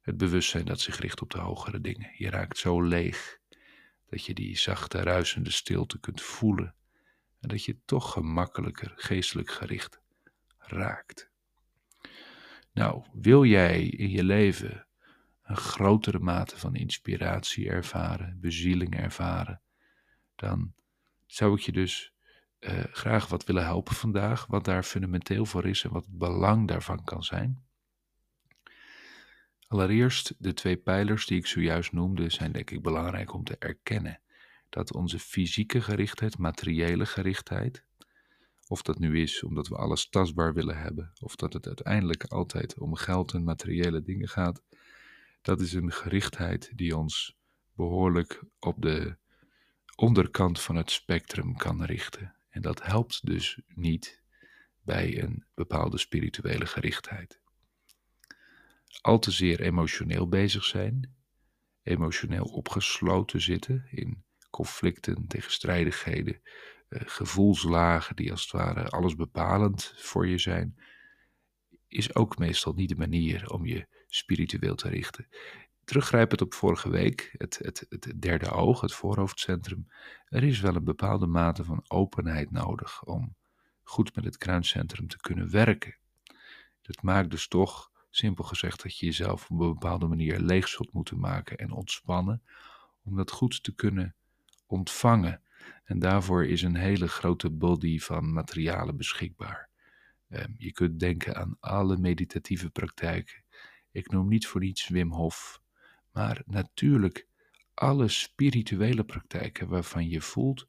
het 0.00 0.16
bewustzijn 0.16 0.64
dat 0.64 0.80
zich 0.80 0.98
richt 0.98 1.20
op 1.22 1.30
de 1.30 1.38
hogere 1.38 1.80
dingen. 1.80 2.10
Je 2.16 2.30
raakt 2.30 2.58
zo 2.58 2.82
leeg 2.82 3.38
dat 4.06 4.24
je 4.24 4.34
die 4.34 4.58
zachte, 4.58 5.02
ruisende 5.02 5.50
stilte 5.50 6.00
kunt 6.00 6.22
voelen 6.22 6.74
en 7.40 7.48
dat 7.48 7.64
je 7.64 7.78
toch 7.84 8.12
gemakkelijker 8.12 8.92
geestelijk 8.96 9.50
gericht 9.50 10.00
raakt. 10.58 11.30
Nou, 12.72 13.04
wil 13.12 13.44
jij 13.44 13.82
in 13.82 14.10
je 14.10 14.24
leven 14.24 14.86
een 15.52 15.58
grotere 15.58 16.18
mate 16.18 16.58
van 16.58 16.74
inspiratie 16.74 17.68
ervaren, 17.68 18.38
bezieling 18.40 18.96
ervaren, 18.96 19.60
dan 20.34 20.74
zou 21.26 21.54
ik 21.54 21.60
je 21.60 21.72
dus 21.72 22.12
uh, 22.60 22.84
graag 22.84 23.28
wat 23.28 23.44
willen 23.44 23.64
helpen 23.64 23.94
vandaag, 23.94 24.46
wat 24.46 24.64
daar 24.64 24.82
fundamenteel 24.82 25.44
voor 25.44 25.66
is 25.66 25.84
en 25.84 25.90
wat 25.90 26.04
het 26.04 26.18
belang 26.18 26.68
daarvan 26.68 27.04
kan 27.04 27.22
zijn. 27.22 27.64
Allereerst, 29.66 30.34
de 30.38 30.52
twee 30.52 30.76
pijlers 30.76 31.26
die 31.26 31.38
ik 31.38 31.46
zojuist 31.46 31.92
noemde, 31.92 32.30
zijn 32.30 32.52
denk 32.52 32.70
ik 32.70 32.82
belangrijk 32.82 33.32
om 33.34 33.44
te 33.44 33.56
erkennen. 33.58 34.20
Dat 34.68 34.94
onze 34.94 35.18
fysieke 35.18 35.80
gerichtheid, 35.80 36.38
materiële 36.38 37.06
gerichtheid, 37.06 37.84
of 38.66 38.82
dat 38.82 38.98
nu 38.98 39.20
is 39.20 39.42
omdat 39.42 39.68
we 39.68 39.76
alles 39.76 40.08
tastbaar 40.08 40.54
willen 40.54 40.78
hebben, 40.78 41.12
of 41.20 41.36
dat 41.36 41.52
het 41.52 41.66
uiteindelijk 41.66 42.24
altijd 42.24 42.78
om 42.78 42.94
geld 42.94 43.32
en 43.32 43.44
materiële 43.44 44.02
dingen 44.02 44.28
gaat, 44.28 44.62
dat 45.42 45.60
is 45.60 45.72
een 45.72 45.92
gerichtheid 45.92 46.72
die 46.74 46.96
ons 46.96 47.36
behoorlijk 47.74 48.42
op 48.58 48.82
de 48.82 49.16
onderkant 49.96 50.60
van 50.60 50.76
het 50.76 50.90
spectrum 50.90 51.56
kan 51.56 51.84
richten. 51.84 52.34
En 52.48 52.62
dat 52.62 52.82
helpt 52.82 53.26
dus 53.26 53.60
niet 53.66 54.22
bij 54.82 55.22
een 55.22 55.44
bepaalde 55.54 55.98
spirituele 55.98 56.66
gerichtheid. 56.66 57.40
Al 59.00 59.18
te 59.18 59.30
zeer 59.30 59.60
emotioneel 59.60 60.28
bezig 60.28 60.64
zijn, 60.64 61.14
emotioneel 61.82 62.44
opgesloten 62.44 63.40
zitten 63.40 63.86
in 63.90 64.24
conflicten, 64.50 65.26
tegenstrijdigheden, 65.26 66.40
eh, 66.88 67.00
gevoelslagen 67.04 68.16
die 68.16 68.30
als 68.30 68.42
het 68.42 68.50
ware 68.50 68.88
alles 68.88 69.14
bepalend 69.14 69.94
voor 69.96 70.28
je 70.28 70.38
zijn, 70.38 70.76
is 71.88 72.14
ook 72.14 72.38
meestal 72.38 72.72
niet 72.72 72.88
de 72.88 72.96
manier 72.96 73.50
om 73.50 73.66
je 73.66 73.86
spiritueel 74.14 74.74
te 74.74 74.88
richten. 74.88 75.26
Teruggrijpend 75.84 76.40
op 76.40 76.54
vorige 76.54 76.90
week, 76.90 77.34
het, 77.36 77.58
het, 77.62 77.86
het 77.88 78.12
derde 78.16 78.50
oog, 78.50 78.80
het 78.80 78.92
voorhoofdcentrum. 78.92 79.88
Er 80.28 80.44
is 80.44 80.60
wel 80.60 80.74
een 80.74 80.84
bepaalde 80.84 81.26
mate 81.26 81.64
van 81.64 81.84
openheid 81.88 82.50
nodig 82.50 83.04
om 83.04 83.34
goed 83.82 84.14
met 84.14 84.24
het 84.24 84.36
kruincentrum 84.36 85.08
te 85.08 85.20
kunnen 85.20 85.50
werken. 85.50 85.96
Dat 86.82 87.02
maakt 87.02 87.30
dus 87.30 87.48
toch, 87.48 87.90
simpel 88.10 88.44
gezegd, 88.44 88.82
dat 88.82 88.98
je 88.98 89.06
jezelf 89.06 89.50
op 89.50 89.60
een 89.60 89.72
bepaalde 89.72 90.06
manier 90.06 90.40
leeg 90.40 90.68
zult 90.68 90.92
moeten 90.92 91.18
maken 91.18 91.58
en 91.58 91.70
ontspannen, 91.70 92.42
om 93.02 93.16
dat 93.16 93.30
goed 93.30 93.62
te 93.62 93.74
kunnen 93.74 94.14
ontvangen. 94.66 95.42
En 95.84 95.98
daarvoor 95.98 96.46
is 96.46 96.62
een 96.62 96.76
hele 96.76 97.08
grote 97.08 97.50
body 97.50 97.98
van 97.98 98.32
materialen 98.32 98.96
beschikbaar. 98.96 99.68
Ehm, 100.28 100.52
je 100.56 100.72
kunt 100.72 101.00
denken 101.00 101.36
aan 101.36 101.56
alle 101.60 101.96
meditatieve 101.96 102.70
praktijken. 102.70 103.41
Ik 103.92 104.10
noem 104.10 104.28
niet 104.28 104.46
voor 104.46 104.60
niets 104.60 104.88
Wim 104.88 105.12
Hof, 105.12 105.62
maar 106.12 106.42
natuurlijk 106.46 107.26
alle 107.74 108.08
spirituele 108.08 109.04
praktijken 109.04 109.68
waarvan 109.68 110.08
je 110.08 110.20
voelt, 110.20 110.68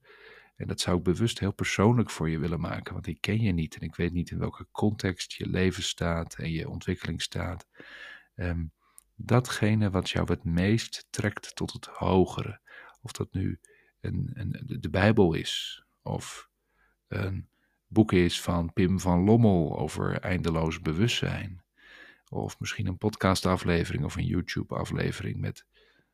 en 0.56 0.68
dat 0.68 0.80
zou 0.80 0.98
ik 0.98 1.04
bewust 1.04 1.40
heel 1.40 1.54
persoonlijk 1.54 2.10
voor 2.10 2.30
je 2.30 2.40
willen 2.40 2.60
maken, 2.60 2.94
want 2.94 3.08
ik 3.08 3.22
ken 3.22 3.42
je 3.42 3.52
niet 3.52 3.76
en 3.76 3.82
ik 3.82 3.96
weet 3.96 4.14
niet 4.14 4.32
in 4.32 4.40
welke 4.40 4.68
context 4.72 5.34
je 5.34 5.48
leven 5.48 5.84
staat 5.84 6.36
en 6.36 6.52
je 6.52 6.70
ontwikkeling 6.70 7.22
staat. 7.22 7.68
Um, 8.36 8.72
datgene 9.16 9.90
wat 9.90 10.10
jou 10.10 10.32
het 10.32 10.44
meest 10.44 11.08
trekt 11.10 11.56
tot 11.56 11.74
het 11.74 11.86
hogere, 11.86 12.60
of 13.02 13.12
dat 13.12 13.34
nu 13.34 13.60
een, 14.00 14.32
een, 14.34 14.80
de 14.80 14.90
Bijbel 14.90 15.34
is, 15.34 15.84
of 16.02 16.50
een 17.08 17.48
boek 17.88 18.12
is 18.12 18.42
van 18.42 18.74
Pim 18.74 19.00
van 19.00 19.24
Lommel 19.24 19.80
over 19.80 20.20
eindeloos 20.20 20.82
bewustzijn. 20.82 21.63
Of 22.34 22.60
misschien 22.60 22.88
een 22.88 22.98
podcastaflevering 22.98 24.04
of 24.04 24.16
een 24.16 24.26
YouTube-aflevering 24.26 25.40
met, 25.40 25.66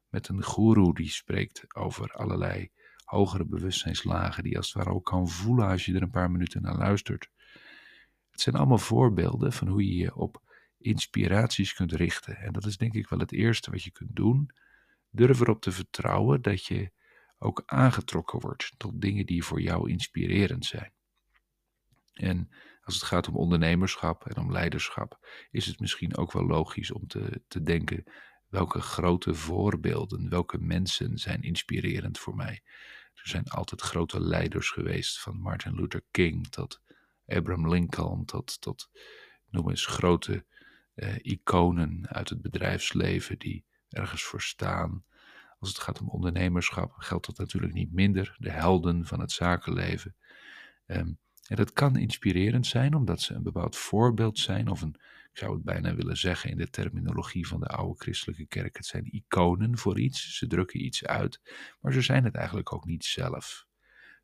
met 0.10 0.28
een 0.28 0.44
guru 0.44 0.94
die 0.94 1.10
spreekt 1.10 1.76
over 1.76 2.12
allerlei 2.12 2.72
hogere 3.04 3.46
bewustzijnslagen, 3.46 4.44
die 4.44 4.58
als 4.58 4.74
het 4.74 4.76
ware 4.84 4.96
ook 4.96 5.06
kan 5.06 5.30
voelen 5.30 5.68
als 5.68 5.86
je 5.86 5.94
er 5.94 6.02
een 6.02 6.10
paar 6.10 6.32
minuten 6.32 6.62
naar 6.62 6.78
luistert. 6.78 7.30
Het 8.30 8.42
zijn 8.42 8.56
allemaal 8.56 8.78
voorbeelden 8.78 9.54
van 9.54 9.68
hoe 9.68 9.86
je 9.86 9.96
je 9.96 10.16
op 10.16 10.42
inspiraties 10.78 11.74
kunt 11.74 11.92
richten. 11.92 12.38
En 12.38 12.54
dat 12.54 12.66
is 12.66 12.78
denk 12.78 12.94
ik 12.94 13.10
wel 13.10 13.20
het 13.20 13.32
eerste 13.32 13.72
wat 13.72 13.84
je 13.84 13.92
kunt 13.92 14.16
doen. 14.16 14.50
Durf 15.10 15.40
erop 15.40 15.62
te 15.62 15.72
vertrouwen 15.72 16.42
dat 16.42 16.66
je 16.66 16.92
ook 17.38 17.64
aangetrokken 17.66 18.40
wordt 18.40 18.74
tot 18.78 19.02
dingen 19.02 19.26
die 19.26 19.44
voor 19.44 19.62
jou 19.62 19.90
inspirerend 19.90 20.66
zijn. 20.66 20.92
En 22.14 22.50
als 22.90 23.00
het 23.00 23.08
gaat 23.08 23.28
om 23.28 23.36
ondernemerschap 23.36 24.26
en 24.26 24.38
om 24.38 24.52
leiderschap, 24.52 25.28
is 25.52 25.66
het 25.66 25.80
misschien 25.80 26.18
ook 26.18 26.32
wel 26.32 26.46
logisch 26.46 26.92
om 26.92 27.08
te, 27.08 27.42
te 27.48 27.62
denken: 27.62 28.04
welke 28.48 28.82
grote 28.82 29.34
voorbeelden, 29.34 30.30
welke 30.30 30.58
mensen 30.58 31.18
zijn 31.18 31.42
inspirerend 31.42 32.20
voor 32.20 32.36
mij? 32.36 32.62
Er 33.14 33.30
zijn 33.30 33.48
altijd 33.48 33.82
grote 33.82 34.22
leiders 34.22 34.70
geweest, 34.70 35.20
van 35.20 35.40
Martin 35.40 35.76
Luther 35.76 36.02
King 36.12 36.48
tot 36.48 36.82
Abraham 37.26 37.70
Lincoln, 37.70 38.26
tot, 38.26 38.62
tot 38.62 38.90
noem 39.50 39.70
eens 39.70 39.86
grote 39.86 40.46
eh, 40.94 41.16
iconen 41.22 42.08
uit 42.08 42.30
het 42.30 42.42
bedrijfsleven 42.42 43.40
die 43.40 43.66
ergens 43.90 44.24
voor 44.24 44.42
staan. 44.42 45.04
Als 45.60 45.70
het 45.70 45.80
gaat 45.80 46.02
om 46.02 46.10
ondernemerschap 46.10 46.94
geldt 46.96 47.26
dat 47.26 47.38
natuurlijk 47.38 47.74
niet 47.74 47.94
minder, 47.94 48.36
de 48.40 48.52
helden 48.52 49.06
van 49.06 49.20
het 49.20 49.32
zakenleven. 49.32 50.16
Um, 50.86 51.20
en 51.50 51.56
dat 51.56 51.74
kan 51.74 51.96
inspirerend 51.96 52.68
zijn, 52.68 52.94
omdat 52.96 53.22
ze 53.22 53.34
een 53.34 53.44
bepaald 53.44 53.76
voorbeeld 53.76 54.40
zijn, 54.40 54.68
of 54.68 54.82
een, 54.82 54.96
ik 55.32 55.38
zou 55.38 55.54
het 55.54 55.64
bijna 55.64 55.96
willen 55.96 56.18
zeggen 56.18 56.50
in 56.50 56.58
de 56.58 56.70
terminologie 56.70 57.48
van 57.48 57.60
de 57.60 57.66
oude 57.66 58.00
christelijke 58.00 58.46
kerk, 58.48 58.78
het 58.78 58.86
zijn 58.86 59.16
iconen 59.16 59.78
voor 59.78 60.00
iets, 60.00 60.38
ze 60.38 60.48
drukken 60.48 60.86
iets 60.86 61.06
uit, 61.06 61.42
maar 61.80 61.94
ze 61.94 62.02
zijn 62.02 62.24
het 62.24 62.36
eigenlijk 62.36 62.74
ook 62.74 62.86
niet 62.86 63.06
zelf. 63.06 63.68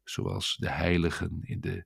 Zoals 0.04 0.56
de 0.60 0.70
heiligen 0.70 1.40
in 1.42 1.60
de 1.62 1.86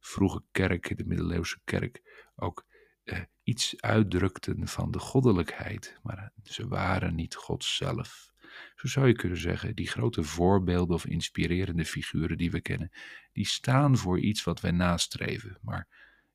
vroege 0.00 0.42
kerk, 0.50 0.90
in 0.90 0.96
de 0.96 1.06
middeleeuwse 1.06 1.60
kerk, 1.64 2.02
ook 2.36 2.66
eh, 3.04 3.20
iets 3.42 3.80
uitdrukten 3.80 4.68
van 4.68 4.90
de 4.90 4.98
goddelijkheid, 4.98 5.98
maar 6.02 6.32
ze 6.42 6.68
waren 6.68 7.14
niet 7.14 7.34
God 7.34 7.64
zelf. 7.64 8.32
Zo 8.74 8.88
zou 8.88 9.06
je 9.06 9.14
kunnen 9.14 9.38
zeggen, 9.38 9.74
die 9.74 9.88
grote 9.88 10.22
voorbeelden 10.22 10.94
of 10.94 11.06
inspirerende 11.06 11.84
figuren 11.84 12.36
die 12.36 12.50
we 12.50 12.60
kennen, 12.60 12.92
die 13.32 13.46
staan 13.46 13.96
voor 13.96 14.20
iets 14.20 14.44
wat 14.44 14.60
wij 14.60 14.70
nastreven. 14.70 15.58
Maar 15.62 15.88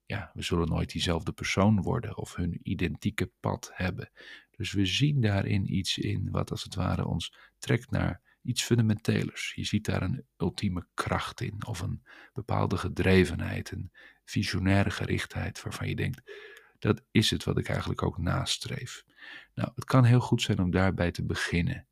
ja, 0.05 0.31
we 0.33 0.41
zullen 0.41 0.67
nooit 0.67 0.91
diezelfde 0.91 1.31
persoon 1.31 1.81
worden 1.81 2.17
of 2.17 2.35
hun 2.35 2.59
identieke 2.63 3.31
pad 3.39 3.71
hebben. 3.73 4.11
Dus 4.51 4.71
we 4.71 4.85
zien 4.85 5.21
daarin 5.21 5.73
iets 5.75 5.97
in 5.97 6.31
wat 6.31 6.51
als 6.51 6.63
het 6.63 6.75
ware 6.75 7.05
ons 7.05 7.35
trekt 7.59 7.91
naar 7.91 8.21
iets 8.41 8.63
fundamentelers. 8.63 9.53
Je 9.55 9.63
ziet 9.63 9.85
daar 9.85 10.01
een 10.01 10.25
ultieme 10.37 10.87
kracht 10.93 11.41
in 11.41 11.65
of 11.65 11.79
een 11.79 12.03
bepaalde 12.33 12.77
gedrevenheid, 12.77 13.71
een 13.71 13.91
visionaire 14.23 14.89
gerichtheid 14.89 15.61
waarvan 15.61 15.87
je 15.87 15.95
denkt, 15.95 16.21
Dat 16.79 17.03
is 17.11 17.29
het 17.29 17.43
wat 17.43 17.57
ik 17.57 17.67
eigenlijk 17.67 18.03
ook 18.03 18.17
nastreef. 18.17 19.03
Nou, 19.53 19.71
het 19.75 19.85
kan 19.85 20.03
heel 20.03 20.19
goed 20.19 20.41
zijn 20.41 20.59
om 20.59 20.71
daarbij 20.71 21.11
te 21.11 21.25
beginnen. 21.25 21.87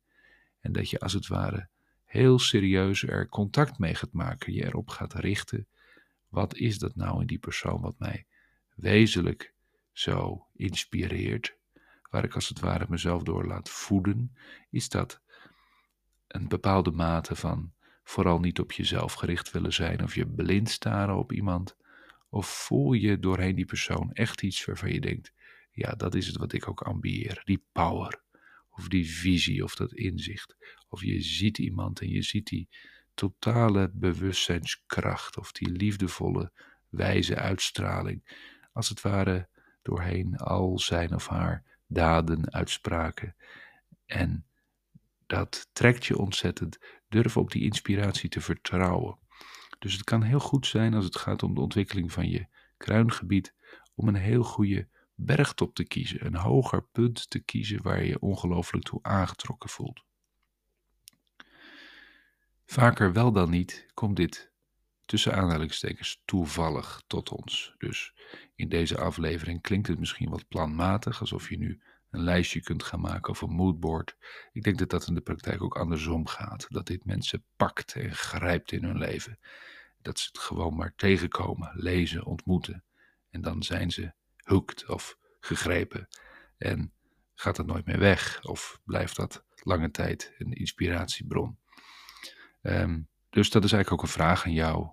En 0.62 0.72
dat 0.72 0.90
je 0.90 0.98
als 1.00 1.12
het 1.12 1.26
ware 1.26 1.68
heel 2.04 2.38
serieus 2.38 3.02
er 3.02 3.28
contact 3.28 3.78
mee 3.78 3.94
gaat 3.94 4.12
maken, 4.12 4.52
je 4.52 4.64
erop 4.64 4.88
gaat 4.88 5.14
richten. 5.14 5.66
Wat 6.28 6.56
is 6.56 6.78
dat 6.78 6.96
nou 6.96 7.20
in 7.20 7.26
die 7.26 7.38
persoon 7.38 7.80
wat 7.80 7.98
mij 7.98 8.26
wezenlijk 8.74 9.54
zo 9.92 10.46
inspireert, 10.52 11.56
waar 12.10 12.24
ik 12.24 12.34
als 12.34 12.48
het 12.48 12.60
ware 12.60 12.86
mezelf 12.88 13.22
door 13.22 13.46
laat 13.46 13.68
voeden, 13.68 14.36
is 14.70 14.88
dat 14.88 15.20
een 16.28 16.48
bepaalde 16.48 16.90
mate 16.90 17.36
van 17.36 17.72
vooral 18.04 18.40
niet 18.40 18.60
op 18.60 18.72
jezelf 18.72 19.12
gericht 19.12 19.50
willen 19.50 19.72
zijn 19.72 20.02
of 20.02 20.14
je 20.14 20.26
blind 20.26 20.70
staren 20.70 21.16
op 21.16 21.32
iemand, 21.32 21.76
of 22.28 22.46
voel 22.46 22.92
je 22.92 23.18
doorheen 23.18 23.54
die 23.54 23.64
persoon 23.64 24.12
echt 24.12 24.42
iets 24.42 24.64
waarvan 24.64 24.92
je 24.92 25.00
denkt, 25.00 25.32
ja, 25.70 25.92
dat 25.94 26.14
is 26.14 26.26
het 26.26 26.36
wat 26.36 26.52
ik 26.52 26.68
ook 26.68 26.82
ambieer, 26.82 27.42
die 27.44 27.64
power, 27.72 28.21
of 28.72 28.88
die 28.88 29.10
visie, 29.10 29.64
of 29.64 29.74
dat 29.74 29.92
inzicht, 29.92 30.56
of 30.88 31.02
je 31.02 31.20
ziet 31.20 31.58
iemand 31.58 32.00
en 32.00 32.08
je 32.08 32.22
ziet 32.22 32.46
die 32.46 32.68
totale 33.14 33.90
bewustzijnskracht, 33.94 35.38
of 35.38 35.52
die 35.52 35.70
liefdevolle, 35.70 36.52
wijze 36.88 37.36
uitstraling, 37.36 38.48
als 38.72 38.88
het 38.88 39.00
ware 39.00 39.48
doorheen 39.82 40.36
al 40.36 40.78
zijn 40.78 41.14
of 41.14 41.28
haar 41.28 41.64
daden, 41.86 42.52
uitspraken. 42.52 43.36
En 44.06 44.46
dat 45.26 45.68
trekt 45.72 46.06
je 46.06 46.18
ontzettend. 46.18 46.78
Durf 47.08 47.36
op 47.36 47.50
die 47.50 47.62
inspiratie 47.62 48.28
te 48.28 48.40
vertrouwen. 48.40 49.18
Dus 49.78 49.92
het 49.92 50.04
kan 50.04 50.22
heel 50.22 50.40
goed 50.40 50.66
zijn 50.66 50.94
als 50.94 51.04
het 51.04 51.16
gaat 51.16 51.42
om 51.42 51.54
de 51.54 51.60
ontwikkeling 51.60 52.12
van 52.12 52.28
je 52.28 52.46
kruingebied, 52.76 53.54
om 53.94 54.08
een 54.08 54.14
heel 54.14 54.42
goede 54.42 54.88
bergtop 55.24 55.74
te 55.74 55.84
kiezen, 55.84 56.26
een 56.26 56.36
hoger 56.36 56.82
punt 56.82 57.30
te 57.30 57.40
kiezen 57.40 57.82
waar 57.82 58.02
je 58.02 58.08
je 58.08 58.20
ongelooflijk 58.20 58.84
toe 58.84 58.98
aangetrokken 59.02 59.68
voelt. 59.68 60.04
Vaker 62.64 63.12
wel 63.12 63.32
dan 63.32 63.50
niet 63.50 63.86
komt 63.94 64.16
dit 64.16 64.52
tussen 65.04 65.34
aanhalingstekens 65.34 66.22
toevallig 66.24 67.02
tot 67.06 67.30
ons. 67.30 67.74
Dus 67.78 68.14
in 68.54 68.68
deze 68.68 68.98
aflevering 68.98 69.60
klinkt 69.60 69.88
het 69.88 69.98
misschien 69.98 70.30
wat 70.30 70.48
planmatig, 70.48 71.20
alsof 71.20 71.48
je 71.48 71.58
nu 71.58 71.82
een 72.10 72.22
lijstje 72.22 72.60
kunt 72.60 72.82
gaan 72.82 73.00
maken 73.00 73.32
of 73.32 73.40
een 73.40 73.50
moodboard. 73.50 74.16
Ik 74.52 74.62
denk 74.62 74.78
dat 74.78 74.90
dat 74.90 75.06
in 75.06 75.14
de 75.14 75.20
praktijk 75.20 75.62
ook 75.62 75.76
andersom 75.76 76.26
gaat. 76.26 76.66
Dat 76.68 76.86
dit 76.86 77.04
mensen 77.04 77.44
pakt 77.56 77.94
en 77.94 78.14
grijpt 78.14 78.72
in 78.72 78.84
hun 78.84 78.98
leven. 78.98 79.38
Dat 79.98 80.18
ze 80.18 80.28
het 80.32 80.38
gewoon 80.38 80.76
maar 80.76 80.94
tegenkomen, 80.96 81.70
lezen, 81.74 82.24
ontmoeten. 82.24 82.84
En 83.30 83.40
dan 83.40 83.62
zijn 83.62 83.90
ze 83.90 84.12
hooked 84.42 84.88
of 84.88 85.18
gegrepen. 85.40 86.08
En 86.58 86.92
gaat 87.34 87.56
het 87.56 87.66
nooit 87.66 87.86
meer 87.86 87.98
weg? 87.98 88.44
Of 88.44 88.80
blijft 88.84 89.16
dat 89.16 89.44
lange 89.54 89.90
tijd 89.90 90.34
een 90.38 90.52
inspiratiebron? 90.52 91.58
Ehm, 92.62 93.00
dus 93.30 93.50
dat 93.50 93.64
is 93.64 93.72
eigenlijk 93.72 94.02
ook 94.02 94.08
een 94.08 94.14
vraag 94.14 94.44
aan 94.44 94.52
jou. 94.52 94.90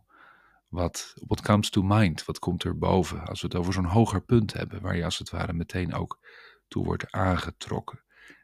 Wat 0.67 1.13
what 1.25 1.41
comes 1.41 1.69
to 1.69 1.81
mind? 1.81 2.25
Wat 2.25 2.39
komt 2.39 2.63
er 2.63 2.77
boven 2.77 3.25
als 3.25 3.41
we 3.41 3.47
het 3.47 3.55
over 3.55 3.73
zo'n 3.73 3.85
hoger 3.85 4.21
punt 4.21 4.53
hebben, 4.53 4.81
waar 4.81 4.95
je 4.95 5.03
als 5.03 5.17
het 5.17 5.29
ware 5.29 5.53
meteen 5.53 5.93
ook 5.93 6.19
toe 6.67 6.85
wordt 6.85 7.11
aangetrokken? 7.11 8.03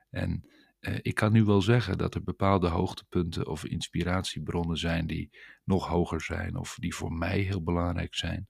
En 0.09 0.49
eh, 0.79 0.95
ik 1.01 1.15
kan 1.15 1.31
nu 1.31 1.43
wel 1.43 1.61
zeggen 1.61 1.97
dat 1.97 2.15
er 2.15 2.23
bepaalde 2.23 2.67
hoogtepunten 2.67 3.47
of 3.47 3.65
inspiratiebronnen 3.65 4.77
zijn 4.77 5.07
die 5.07 5.37
nog 5.63 5.87
hoger 5.87 6.21
zijn 6.21 6.55
of 6.55 6.75
die 6.79 6.95
voor 6.95 7.11
mij 7.11 7.39
heel 7.39 7.63
belangrijk 7.63 8.15
zijn. 8.15 8.47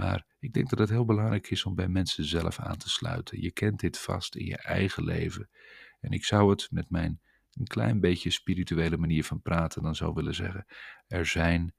Maar 0.00 0.26
ik 0.38 0.52
denk 0.52 0.70
dat 0.70 0.78
het 0.78 0.88
heel 0.88 1.04
belangrijk 1.04 1.50
is 1.50 1.64
om 1.64 1.74
bij 1.74 1.88
mensen 1.88 2.24
zelf 2.24 2.58
aan 2.58 2.76
te 2.76 2.88
sluiten. 2.88 3.40
Je 3.40 3.52
kent 3.52 3.80
dit 3.80 3.98
vast 3.98 4.34
in 4.34 4.44
je 4.44 4.56
eigen 4.56 5.04
leven. 5.04 5.50
En 6.00 6.10
ik 6.10 6.24
zou 6.24 6.50
het 6.50 6.68
met 6.70 6.90
mijn 6.90 7.20
een 7.50 7.66
klein 7.66 8.00
beetje 8.00 8.30
spirituele 8.30 8.96
manier 8.96 9.24
van 9.24 9.42
praten 9.42 9.82
dan 9.82 9.94
zou 9.94 10.14
willen 10.14 10.34
zeggen: 10.34 10.66
er 11.06 11.26
zijn 11.26 11.74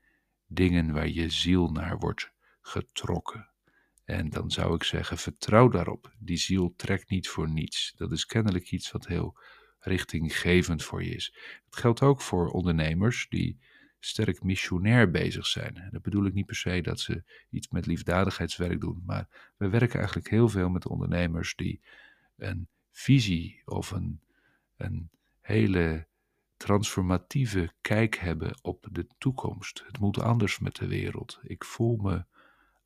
dingen 0.47 0.93
waar 0.93 1.07
je 1.07 1.29
ziel 1.29 1.71
naar 1.71 1.97
wordt 1.97 2.31
getrokken. 2.61 3.49
En 4.05 4.29
dan 4.29 4.51
zou 4.51 4.75
ik 4.75 4.83
zeggen: 4.83 5.17
vertrouw 5.17 5.67
daarop. 5.67 6.13
Die 6.19 6.37
ziel 6.37 6.73
trekt 6.75 7.09
niet 7.09 7.29
voor 7.29 7.49
niets. 7.49 7.93
Dat 7.95 8.11
is 8.11 8.25
kennelijk 8.25 8.71
iets 8.71 8.91
wat 8.91 9.07
heel 9.07 9.39
richtinggevend 9.79 10.83
voor 10.83 11.03
je 11.03 11.15
is. 11.15 11.35
Het 11.65 11.75
geldt 11.75 12.01
ook 12.01 12.21
voor 12.21 12.49
ondernemers 12.49 13.27
die 13.29 13.59
sterk 14.03 14.43
missionair 14.43 15.11
bezig 15.11 15.45
zijn. 15.45 15.89
Dat 15.91 16.01
bedoel 16.01 16.25
ik 16.25 16.33
niet 16.33 16.45
per 16.45 16.55
se 16.55 16.81
dat 16.81 16.99
ze 16.99 17.23
iets 17.49 17.69
met 17.69 17.85
liefdadigheidswerk 17.85 18.81
doen, 18.81 19.03
maar 19.05 19.53
we 19.57 19.69
werken 19.69 19.97
eigenlijk 19.97 20.29
heel 20.29 20.49
veel 20.49 20.69
met 20.69 20.87
ondernemers 20.87 21.55
die 21.55 21.81
een 22.37 22.67
visie 22.91 23.61
of 23.65 23.91
een, 23.91 24.21
een 24.77 25.09
hele 25.41 26.07
transformatieve 26.57 27.71
kijk 27.81 28.15
hebben 28.15 28.57
op 28.61 28.87
de 28.91 29.07
toekomst. 29.17 29.83
Het 29.85 29.99
moet 29.99 30.19
anders 30.19 30.59
met 30.59 30.75
de 30.75 30.87
wereld. 30.87 31.39
Ik 31.43 31.63
voel 31.63 31.95
me 31.95 32.25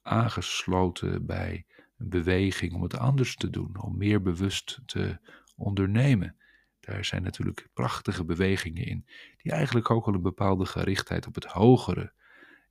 aangesloten 0.02 1.26
bij 1.26 1.66
een 1.98 2.10
beweging 2.10 2.74
om 2.74 2.82
het 2.82 2.98
anders 2.98 3.36
te 3.36 3.50
doen, 3.50 3.82
om 3.82 3.98
meer 3.98 4.22
bewust 4.22 4.80
te 4.86 5.20
ondernemen. 5.56 6.36
Daar 6.86 7.06
zijn 7.06 7.24
natuurlijk 7.24 7.68
prachtige 7.74 8.26
bewegingen 8.26 8.86
in, 8.86 9.06
die 9.38 9.52
eigenlijk 9.52 9.90
ook 9.90 10.08
al 10.08 10.14
een 10.14 10.22
bepaalde 10.22 10.66
gerichtheid 10.66 11.28
op 11.28 11.36
het 11.36 11.46
hogere 11.46 12.14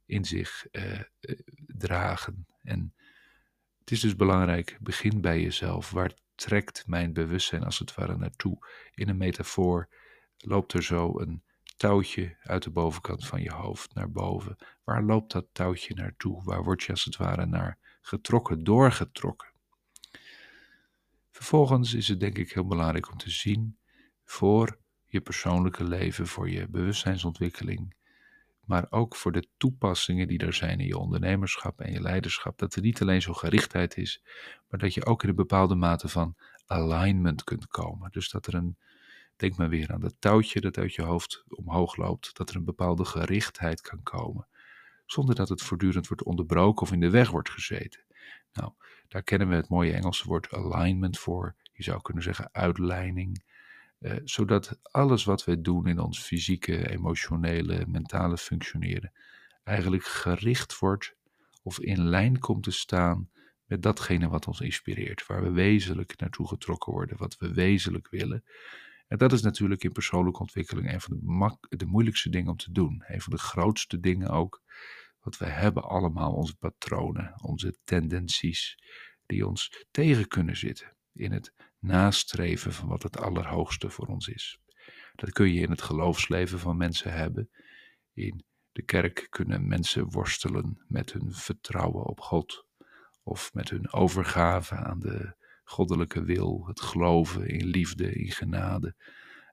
in 0.06 0.24
zich 0.24 0.66
eh, 0.70 1.00
eh, 1.00 1.04
dragen. 1.66 2.46
En 2.62 2.94
het 3.78 3.90
is 3.90 4.00
dus 4.00 4.16
belangrijk, 4.16 4.78
begin 4.80 5.20
bij 5.20 5.40
jezelf. 5.40 5.90
Waar 5.90 6.12
trekt 6.34 6.86
mijn 6.86 7.12
bewustzijn 7.12 7.64
als 7.64 7.78
het 7.78 7.94
ware 7.94 8.16
naartoe? 8.16 8.66
In 8.94 9.08
een 9.08 9.16
metafoor 9.16 9.88
loopt 10.36 10.72
er 10.72 10.82
zo 10.82 11.20
een 11.20 11.42
touwtje 11.76 12.36
uit 12.42 12.62
de 12.62 12.70
bovenkant 12.70 13.26
van 13.26 13.42
je 13.42 13.52
hoofd 13.52 13.94
naar 13.94 14.10
boven. 14.10 14.56
Waar 14.84 15.02
loopt 15.02 15.32
dat 15.32 15.46
touwtje 15.52 15.94
naartoe? 15.94 16.42
Waar 16.44 16.64
word 16.64 16.82
je 16.82 16.90
als 16.90 17.04
het 17.04 17.16
ware 17.16 17.46
naar 17.46 17.78
getrokken, 18.00 18.64
doorgetrokken? 18.64 19.52
Vervolgens 21.30 21.94
is 21.94 22.08
het 22.08 22.20
denk 22.20 22.38
ik 22.38 22.52
heel 22.52 22.66
belangrijk 22.66 23.10
om 23.10 23.18
te 23.18 23.30
zien 23.30 23.78
voor 24.24 24.78
je 25.06 25.20
persoonlijke 25.20 25.84
leven, 25.84 26.26
voor 26.26 26.50
je 26.50 26.68
bewustzijnsontwikkeling, 26.68 27.94
maar 28.64 28.86
ook 28.90 29.16
voor 29.16 29.32
de 29.32 29.48
toepassingen 29.56 30.28
die 30.28 30.38
er 30.38 30.54
zijn 30.54 30.80
in 30.80 30.86
je 30.86 30.98
ondernemerschap 30.98 31.80
en 31.80 31.92
je 31.92 32.00
leiderschap. 32.00 32.58
Dat 32.58 32.74
er 32.74 32.82
niet 32.82 33.02
alleen 33.02 33.22
zo 33.22 33.32
gerichtheid 33.32 33.96
is, 33.96 34.22
maar 34.68 34.80
dat 34.80 34.94
je 34.94 35.04
ook 35.06 35.22
in 35.22 35.28
een 35.28 35.34
bepaalde 35.34 35.74
mate 35.74 36.08
van 36.08 36.36
alignment 36.66 37.44
kunt 37.44 37.66
komen. 37.66 38.10
Dus 38.10 38.30
dat 38.30 38.46
er 38.46 38.54
een, 38.54 38.76
denk 39.36 39.56
maar 39.56 39.68
weer 39.68 39.92
aan 39.92 40.00
dat 40.00 40.14
touwtje 40.18 40.60
dat 40.60 40.78
uit 40.78 40.94
je 40.94 41.02
hoofd 41.02 41.44
omhoog 41.48 41.96
loopt, 41.96 42.36
dat 42.36 42.50
er 42.50 42.56
een 42.56 42.64
bepaalde 42.64 43.04
gerichtheid 43.04 43.80
kan 43.80 44.02
komen, 44.02 44.46
zonder 45.06 45.34
dat 45.34 45.48
het 45.48 45.62
voortdurend 45.62 46.08
wordt 46.08 46.22
onderbroken 46.22 46.82
of 46.82 46.92
in 46.92 47.00
de 47.00 47.10
weg 47.10 47.30
wordt 47.30 47.50
gezeten. 47.50 48.00
Nou, 48.52 48.72
daar 49.08 49.22
kennen 49.22 49.48
we 49.48 49.54
het 49.54 49.68
mooie 49.68 49.92
Engelse 49.92 50.26
woord 50.26 50.52
alignment 50.52 51.18
voor. 51.18 51.54
Je 51.72 51.82
zou 51.82 52.02
kunnen 52.02 52.22
zeggen 52.22 52.48
uitleiding. 52.52 53.44
Eh, 54.04 54.16
zodat 54.24 54.78
alles 54.82 55.24
wat 55.24 55.44
we 55.44 55.60
doen 55.60 55.86
in 55.86 55.98
ons 55.98 56.20
fysieke, 56.20 56.90
emotionele, 56.90 57.86
mentale 57.86 58.38
functioneren 58.38 59.12
eigenlijk 59.62 60.04
gericht 60.04 60.78
wordt 60.78 61.16
of 61.62 61.80
in 61.80 62.04
lijn 62.04 62.38
komt 62.38 62.62
te 62.62 62.70
staan 62.70 63.30
met 63.64 63.82
datgene 63.82 64.28
wat 64.28 64.46
ons 64.46 64.60
inspireert, 64.60 65.26
waar 65.26 65.42
we 65.42 65.50
wezenlijk 65.50 66.20
naartoe 66.20 66.48
getrokken 66.48 66.92
worden, 66.92 67.16
wat 67.16 67.36
we 67.38 67.52
wezenlijk 67.52 68.10
willen. 68.10 68.44
En 69.08 69.18
dat 69.18 69.32
is 69.32 69.42
natuurlijk 69.42 69.84
in 69.84 69.92
persoonlijke 69.92 70.40
ontwikkeling 70.40 70.92
een 70.92 71.00
van 71.00 71.18
de, 71.20 71.76
de 71.76 71.86
moeilijkste 71.86 72.30
dingen 72.30 72.50
om 72.50 72.56
te 72.56 72.72
doen. 72.72 73.04
Een 73.06 73.20
van 73.20 73.32
de 73.32 73.38
grootste 73.38 74.00
dingen 74.00 74.28
ook. 74.28 74.62
Want 75.20 75.36
we 75.36 75.46
hebben 75.46 75.82
allemaal 75.82 76.32
onze 76.32 76.56
patronen, 76.56 77.34
onze 77.42 77.76
tendenties, 77.84 78.78
die 79.26 79.46
ons 79.46 79.84
tegen 79.90 80.28
kunnen 80.28 80.56
zitten 80.56 80.96
in 81.12 81.32
het 81.32 81.52
nastreven 81.84 82.72
van 82.72 82.88
wat 82.88 83.02
het 83.02 83.18
allerhoogste 83.18 83.90
voor 83.90 84.06
ons 84.06 84.28
is. 84.28 84.58
Dat 85.14 85.32
kun 85.32 85.52
je 85.52 85.60
in 85.60 85.70
het 85.70 85.82
geloofsleven 85.82 86.58
van 86.58 86.76
mensen 86.76 87.12
hebben. 87.12 87.50
In 88.12 88.44
de 88.72 88.82
kerk 88.82 89.26
kunnen 89.30 89.68
mensen 89.68 90.10
worstelen 90.10 90.84
met 90.88 91.12
hun 91.12 91.32
vertrouwen 91.32 92.04
op 92.04 92.20
God 92.20 92.66
of 93.22 93.54
met 93.54 93.70
hun 93.70 93.92
overgave 93.92 94.74
aan 94.74 95.00
de 95.00 95.34
goddelijke 95.64 96.24
wil, 96.24 96.64
het 96.66 96.80
geloven 96.80 97.48
in 97.48 97.66
liefde, 97.66 98.12
in 98.12 98.30
genade. 98.30 98.94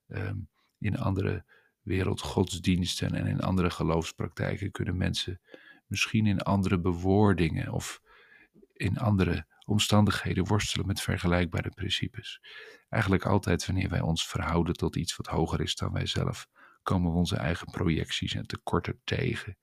Ehm, 0.08 0.38
in 0.78 0.98
andere 0.98 1.46
wereldgodsdiensten 1.82 3.14
en 3.14 3.28
in 3.28 3.42
andere 3.42 3.70
geloofspraktijken 3.70 4.72
kunnen 4.72 4.98
mensen 4.98 5.42
misschien 5.86 6.26
in 6.26 6.42
andere 6.42 6.80
bewoordingen 6.80 7.72
of 7.72 8.02
in 8.74 8.98
andere 8.98 9.46
omstandigheden 9.72 10.46
worstelen 10.46 10.88
met 10.88 11.02
vergelijkbare 11.02 11.70
principes. 11.70 12.42
Eigenlijk 12.90 13.26
altijd 13.26 13.66
wanneer 13.66 13.90
wij 13.90 14.02
ons 14.02 14.28
verhouden 14.28 14.74
tot 14.74 14.96
iets 14.96 15.16
wat 15.16 15.28
hoger 15.28 15.62
is 15.62 15.76
dan 15.76 15.92
wij 15.92 16.06
zelf, 16.06 16.48
komen 16.84 17.12
we 17.12 17.18
onze 17.18 17.36
eigen 17.36 17.72
projecties 17.72 18.34
en 18.34 18.48
tekorten 18.48 19.02
tegen. 19.04 19.58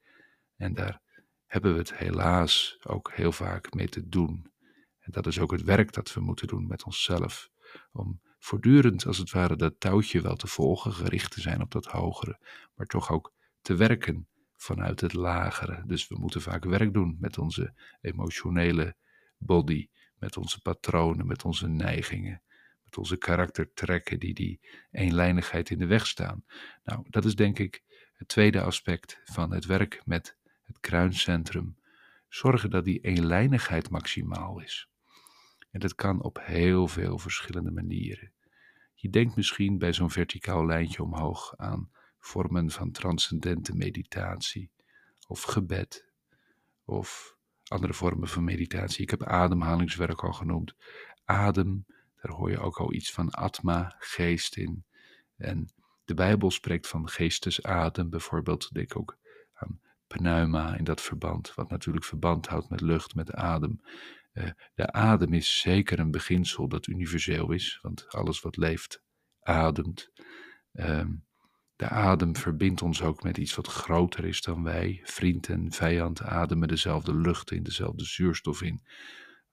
En 0.56 0.74
daar 0.74 1.00
hebben 1.46 1.72
we 1.72 1.78
het 1.78 1.96
helaas 1.96 2.78
ook 2.82 3.12
heel 3.12 3.32
vaak 3.32 3.74
mee 3.74 3.88
te 3.88 4.08
doen. 4.08 4.52
En 4.98 5.12
dat 5.12 5.26
is 5.26 5.38
ook 5.38 5.50
het 5.50 5.62
werk 5.62 5.92
dat 5.92 6.14
we 6.14 6.20
moeten 6.20 6.46
doen 6.46 6.66
met 6.66 6.84
onszelf. 6.84 7.50
Om 7.92 8.20
voortdurend, 8.38 9.06
als 9.06 9.18
het 9.18 9.30
ware, 9.30 9.56
dat 9.56 9.80
touwtje 9.80 10.20
wel 10.20 10.36
te 10.36 10.46
volgen, 10.46 10.92
gericht 10.92 11.30
te 11.32 11.40
zijn 11.40 11.62
op 11.62 11.70
dat 11.70 11.86
hogere, 11.86 12.40
maar 12.74 12.86
toch 12.86 13.10
ook 13.10 13.32
te 13.60 13.74
werken 13.74 14.28
vanuit 14.56 15.00
het 15.00 15.12
lagere. 15.12 15.82
Dus 15.86 16.08
we 16.08 16.18
moeten 16.18 16.42
vaak 16.42 16.64
werk 16.64 16.92
doen 16.92 17.16
met 17.20 17.38
onze 17.38 17.74
emotionele 18.00 18.96
body, 19.38 19.88
met 20.18 20.36
onze 20.36 20.60
patronen, 20.60 21.26
met 21.26 21.44
onze 21.44 21.68
neigingen, 21.68 22.42
met 22.84 22.98
onze 22.98 23.16
karaktertrekken 23.16 24.18
die 24.18 24.34
die 24.34 24.60
eenlijnigheid 24.90 25.70
in 25.70 25.78
de 25.78 25.86
weg 25.86 26.06
staan. 26.06 26.44
Nou, 26.84 27.04
dat 27.08 27.24
is 27.24 27.34
denk 27.34 27.58
ik 27.58 27.82
het 28.14 28.28
tweede 28.28 28.62
aspect 28.62 29.20
van 29.24 29.52
het 29.52 29.64
werk 29.64 30.02
met 30.04 30.36
het 30.64 30.80
kruincentrum. 30.80 31.76
Zorgen 32.28 32.70
dat 32.70 32.84
die 32.84 33.00
eenlijnigheid 33.00 33.90
maximaal 33.90 34.60
is. 34.60 34.88
En 35.70 35.80
dat 35.80 35.94
kan 35.94 36.22
op 36.22 36.38
heel 36.42 36.88
veel 36.88 37.18
verschillende 37.18 37.70
manieren. 37.70 38.32
Je 38.94 39.10
denkt 39.10 39.36
misschien 39.36 39.78
bij 39.78 39.92
zo'n 39.92 40.10
verticaal 40.10 40.66
lijntje 40.66 41.02
omhoog 41.02 41.56
aan 41.56 41.90
vormen 42.18 42.70
van 42.70 42.90
transcendente 42.90 43.74
meditatie 43.74 44.70
of 45.26 45.42
gebed 45.42 46.04
of 46.84 47.36
andere 47.68 47.94
vormen 47.94 48.28
van 48.28 48.44
meditatie. 48.44 49.02
Ik 49.02 49.10
heb 49.10 49.22
ademhalingswerk 49.22 50.22
al 50.22 50.32
genoemd. 50.32 50.74
Adem, 51.24 51.86
daar 52.22 52.32
hoor 52.32 52.50
je 52.50 52.58
ook 52.58 52.78
al 52.78 52.92
iets 52.92 53.12
van 53.12 53.30
atma, 53.30 53.94
geest 53.98 54.56
in. 54.56 54.84
En 55.36 55.68
de 56.04 56.14
Bijbel 56.14 56.50
spreekt 56.50 56.88
van 56.88 57.08
geestesadem, 57.08 58.10
bijvoorbeeld. 58.10 58.72
Denk 58.72 58.96
ook 58.96 59.18
aan 59.54 59.80
pneuma 60.06 60.76
in 60.76 60.84
dat 60.84 61.00
verband, 61.00 61.54
wat 61.54 61.70
natuurlijk 61.70 62.04
verband 62.04 62.46
houdt 62.46 62.68
met 62.68 62.80
lucht, 62.80 63.14
met 63.14 63.32
adem. 63.32 63.80
Uh, 64.32 64.50
de 64.74 64.92
adem 64.92 65.32
is 65.32 65.60
zeker 65.60 65.98
een 65.98 66.10
beginsel 66.10 66.68
dat 66.68 66.86
universeel 66.86 67.50
is, 67.52 67.78
want 67.82 68.08
alles 68.08 68.40
wat 68.40 68.56
leeft 68.56 69.02
ademt. 69.40 70.10
Um, 70.72 71.26
de 71.78 71.88
adem 71.88 72.36
verbindt 72.36 72.82
ons 72.82 73.02
ook 73.02 73.22
met 73.22 73.36
iets 73.36 73.54
wat 73.54 73.66
groter 73.66 74.24
is 74.24 74.42
dan 74.42 74.62
wij. 74.62 75.00
Vriend 75.04 75.48
en 75.48 75.72
vijand 75.72 76.22
ademen 76.22 76.68
dezelfde 76.68 77.14
lucht 77.14 77.50
in, 77.50 77.62
dezelfde 77.62 78.04
zuurstof 78.04 78.62
in. 78.62 78.82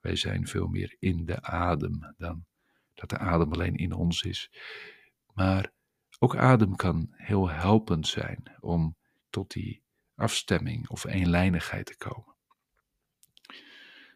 Wij 0.00 0.16
zijn 0.16 0.46
veel 0.46 0.66
meer 0.66 0.96
in 0.98 1.24
de 1.24 1.42
adem 1.42 2.14
dan 2.16 2.44
dat 2.94 3.10
de 3.10 3.18
adem 3.18 3.52
alleen 3.52 3.76
in 3.76 3.92
ons 3.92 4.22
is. 4.22 4.50
Maar 5.32 5.72
ook 6.18 6.36
adem 6.36 6.76
kan 6.76 7.08
heel 7.10 7.48
helpend 7.50 8.06
zijn 8.06 8.56
om 8.60 8.96
tot 9.30 9.50
die 9.50 9.82
afstemming 10.14 10.88
of 10.88 11.04
eenlijnigheid 11.04 11.86
te 11.86 11.96
komen. 11.96 12.34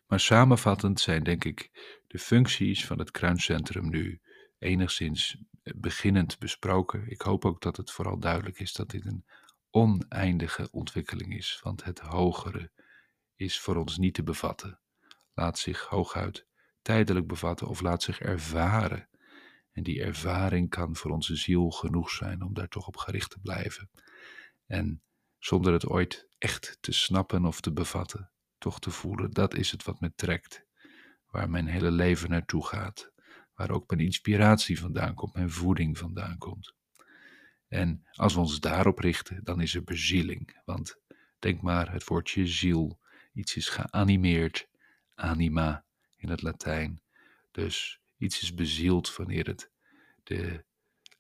Maar 0.07 0.21
samenvattend 0.21 1.01
zijn 1.01 1.23
denk 1.23 1.45
ik 1.45 1.71
de 2.07 2.19
functies 2.19 2.87
van 2.87 2.99
het 2.99 3.11
kruincentrum 3.11 3.89
nu 3.89 4.21
enigszins 4.61 5.37
beginnend 5.63 6.39
besproken. 6.39 7.11
Ik 7.11 7.21
hoop 7.21 7.45
ook 7.45 7.61
dat 7.61 7.77
het 7.77 7.91
vooral 7.91 8.19
duidelijk 8.19 8.61
is 8.61 8.73
dat 8.73 8.91
dit 8.91 9.07
een 9.07 9.25
oneindige 9.71 10.69
ontwikkeling 10.71 11.37
is, 11.37 11.61
want 11.63 11.85
het 11.85 11.99
hogere 11.99 12.71
is 13.35 13.61
voor 13.61 13.77
ons 13.77 13.99
niet 13.99 14.15
te 14.15 14.23
bevatten. 14.23 14.81
Laat 15.35 15.59
zich 15.59 15.85
hooguit 15.85 16.47
tijdelijk 16.83 17.27
bevatten 17.27 17.69
of 17.69 17.81
laat 17.81 18.03
zich 18.03 18.21
ervaren. 18.21 19.09
En 19.73 19.83
die 19.83 20.03
ervaring 20.03 20.71
kan 20.71 20.97
voor 20.97 21.11
onze 21.11 21.37
ziel 21.37 21.71
genoeg 21.71 22.11
zijn 22.11 22.43
om 22.43 22.55
daar 22.55 22.69
toch 22.69 22.87
op 22.87 22.97
gericht 22.97 23.31
te 23.31 23.41
blijven. 23.41 23.91
En 24.67 25.03
zonder 25.39 25.73
het 25.73 25.87
ooit 25.87 26.29
echt 26.39 26.79
te 26.81 26.93
snappen 26.93 27.45
of 27.45 27.61
te 27.61 27.73
bevatten, 27.73 28.31
toch 28.59 28.81
te 28.81 28.91
voelen, 28.91 29.31
dat 29.31 29.55
is 29.55 29.71
het 29.71 29.85
wat 29.85 30.01
me 30.01 30.13
trekt, 30.15 30.65
waar 31.27 31.51
mijn 31.51 31.67
hele 31.67 31.91
leven 31.91 32.31
naartoe 32.31 32.67
gaat 32.67 33.13
waar 33.61 33.71
ook 33.71 33.91
mijn 33.91 34.03
inspiratie 34.03 34.81
vandaan 34.81 35.15
komt, 35.15 35.35
mijn 35.35 35.51
voeding 35.51 35.99
vandaan 35.99 36.39
komt. 36.39 36.75
En 37.69 38.07
als 38.13 38.35
we 38.35 38.41
ons 38.41 38.61
daarop 38.61 38.99
richten, 38.99 39.45
dan 39.45 39.61
is 39.61 39.75
er 39.75 39.85
bezieling. 39.85 40.61
Want 40.65 40.97
denk 41.39 41.63
maar, 41.63 41.93
het 41.93 42.05
woordje 42.05 42.47
ziel, 42.47 43.01
iets 43.33 43.57
is 43.57 43.69
geanimeerd, 43.69 44.69
anima 45.15 45.85
in 46.17 46.29
het 46.29 46.43
Latijn. 46.43 47.03
Dus 47.51 48.01
iets 48.17 48.43
is 48.43 48.55
bezield 48.55 49.17
wanneer 49.17 49.47
het 49.47 49.71
de 50.23 50.65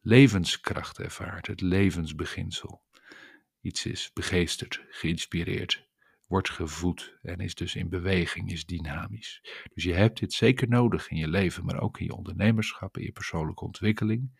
levenskracht 0.00 0.98
ervaart, 0.98 1.46
het 1.46 1.60
levensbeginsel. 1.60 2.82
Iets 3.60 3.86
is 3.86 4.10
begeesterd, 4.12 4.84
geïnspireerd, 4.88 5.88
wordt 6.30 6.50
gevoed 6.50 7.18
en 7.22 7.38
is 7.38 7.54
dus 7.54 7.74
in 7.74 7.88
beweging, 7.88 8.50
is 8.50 8.66
dynamisch. 8.66 9.40
Dus 9.74 9.84
je 9.84 9.92
hebt 9.92 10.18
dit 10.18 10.32
zeker 10.32 10.68
nodig 10.68 11.08
in 11.08 11.16
je 11.16 11.28
leven, 11.28 11.64
maar 11.64 11.80
ook 11.80 11.98
in 11.98 12.04
je 12.04 12.14
ondernemerschap, 12.14 12.96
in 12.96 13.04
je 13.04 13.12
persoonlijke 13.12 13.64
ontwikkeling. 13.64 14.30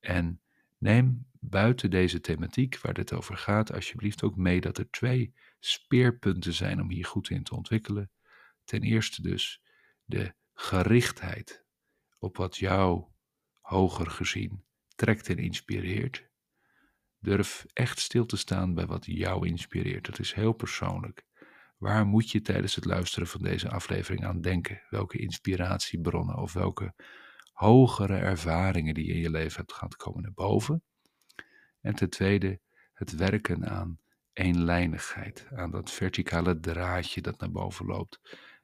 En 0.00 0.40
neem 0.78 1.26
buiten 1.40 1.90
deze 1.90 2.20
thematiek 2.20 2.78
waar 2.78 2.94
dit 2.94 3.12
over 3.12 3.36
gaat, 3.36 3.72
alsjeblieft 3.72 4.22
ook 4.22 4.36
mee 4.36 4.60
dat 4.60 4.78
er 4.78 4.90
twee 4.90 5.34
speerpunten 5.58 6.52
zijn 6.52 6.80
om 6.80 6.90
hier 6.90 7.04
goed 7.04 7.30
in 7.30 7.42
te 7.42 7.56
ontwikkelen. 7.56 8.10
Ten 8.64 8.82
eerste 8.82 9.22
dus 9.22 9.62
de 10.04 10.34
gerichtheid 10.54 11.64
op 12.18 12.36
wat 12.36 12.56
jou 12.56 13.04
hoger 13.60 14.10
gezien 14.10 14.64
trekt 14.94 15.28
en 15.28 15.38
inspireert. 15.38 16.30
Durf 17.22 17.64
echt 17.72 17.98
stil 17.98 18.26
te 18.26 18.36
staan 18.36 18.74
bij 18.74 18.86
wat 18.86 19.06
jou 19.06 19.46
inspireert. 19.46 20.06
Dat 20.06 20.18
is 20.18 20.32
heel 20.32 20.52
persoonlijk. 20.52 21.24
Waar 21.78 22.06
moet 22.06 22.30
je 22.30 22.40
tijdens 22.40 22.74
het 22.74 22.84
luisteren 22.84 23.28
van 23.28 23.42
deze 23.42 23.70
aflevering 23.70 24.24
aan 24.24 24.40
denken? 24.40 24.82
Welke 24.90 25.18
inspiratiebronnen 25.18 26.36
of 26.36 26.52
welke 26.52 26.94
hogere 27.52 28.16
ervaringen 28.16 28.94
die 28.94 29.06
je 29.06 29.12
in 29.12 29.20
je 29.20 29.30
leven 29.30 29.56
hebt 29.56 29.72
gehad 29.72 29.96
komen 29.96 30.22
naar 30.22 30.32
boven? 30.32 30.82
En 31.80 31.94
ten 31.94 32.10
tweede, 32.10 32.60
het 32.92 33.14
werken 33.14 33.68
aan 33.68 34.00
eenlijnigheid, 34.32 35.46
aan 35.50 35.70
dat 35.70 35.90
verticale 35.90 36.60
draadje 36.60 37.20
dat 37.20 37.40
naar 37.40 37.50
boven 37.50 37.86
loopt 37.86 38.20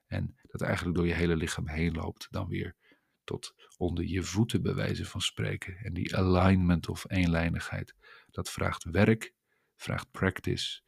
en 0.07 0.37
dat 0.43 0.61
eigenlijk 0.61 0.97
door 0.97 1.07
je 1.07 1.15
hele 1.15 1.37
lichaam 1.37 1.69
heen 1.69 1.93
loopt, 1.93 2.27
dan 2.31 2.49
weer 2.49 2.77
tot 3.25 3.55
onder 3.77 4.05
je 4.05 4.23
voeten 4.23 4.63
bij 4.63 4.75
wijze 4.75 5.05
van 5.05 5.21
spreken. 5.21 5.77
En 5.77 5.93
die 5.93 6.17
alignment 6.17 6.89
of 6.89 7.05
eenlijnigheid, 7.09 7.95
dat 8.31 8.51
vraagt 8.51 8.85
werk, 8.85 9.33
vraagt 9.77 10.11
practice. 10.11 10.81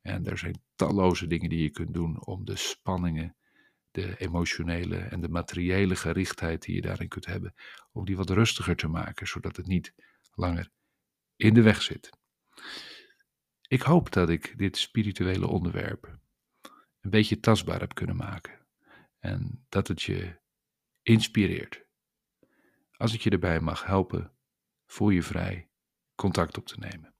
En 0.00 0.26
er 0.26 0.38
zijn 0.38 0.62
talloze 0.74 1.26
dingen 1.26 1.48
die 1.48 1.62
je 1.62 1.70
kunt 1.70 1.94
doen 1.94 2.26
om 2.26 2.44
de 2.44 2.56
spanningen, 2.56 3.36
de 3.90 4.16
emotionele 4.16 4.96
en 4.96 5.20
de 5.20 5.28
materiële 5.28 5.96
gerichtheid 5.96 6.62
die 6.62 6.74
je 6.74 6.80
daarin 6.80 7.08
kunt 7.08 7.26
hebben, 7.26 7.54
om 7.92 8.04
die 8.04 8.16
wat 8.16 8.30
rustiger 8.30 8.76
te 8.76 8.88
maken, 8.88 9.28
zodat 9.28 9.56
het 9.56 9.66
niet 9.66 9.94
langer 10.34 10.70
in 11.36 11.54
de 11.54 11.62
weg 11.62 11.82
zit. 11.82 12.10
Ik 13.68 13.82
hoop 13.82 14.12
dat 14.12 14.28
ik 14.28 14.58
dit 14.58 14.76
spirituele 14.76 15.46
onderwerp 15.46 16.18
een 17.00 17.10
beetje 17.10 17.40
tastbaar 17.40 17.80
heb 17.80 17.94
kunnen 17.94 18.16
maken. 18.16 18.66
En 19.18 19.64
dat 19.68 19.88
het 19.88 20.02
je 20.02 20.40
inspireert. 21.02 21.86
Als 22.96 23.14
ik 23.14 23.20
je 23.20 23.30
erbij 23.30 23.60
mag 23.60 23.84
helpen, 23.84 24.32
voel 24.86 25.10
je 25.10 25.22
vrij 25.22 25.68
contact 26.18 26.56
op 26.56 26.66
te 26.66 26.76
nemen. 26.78 27.12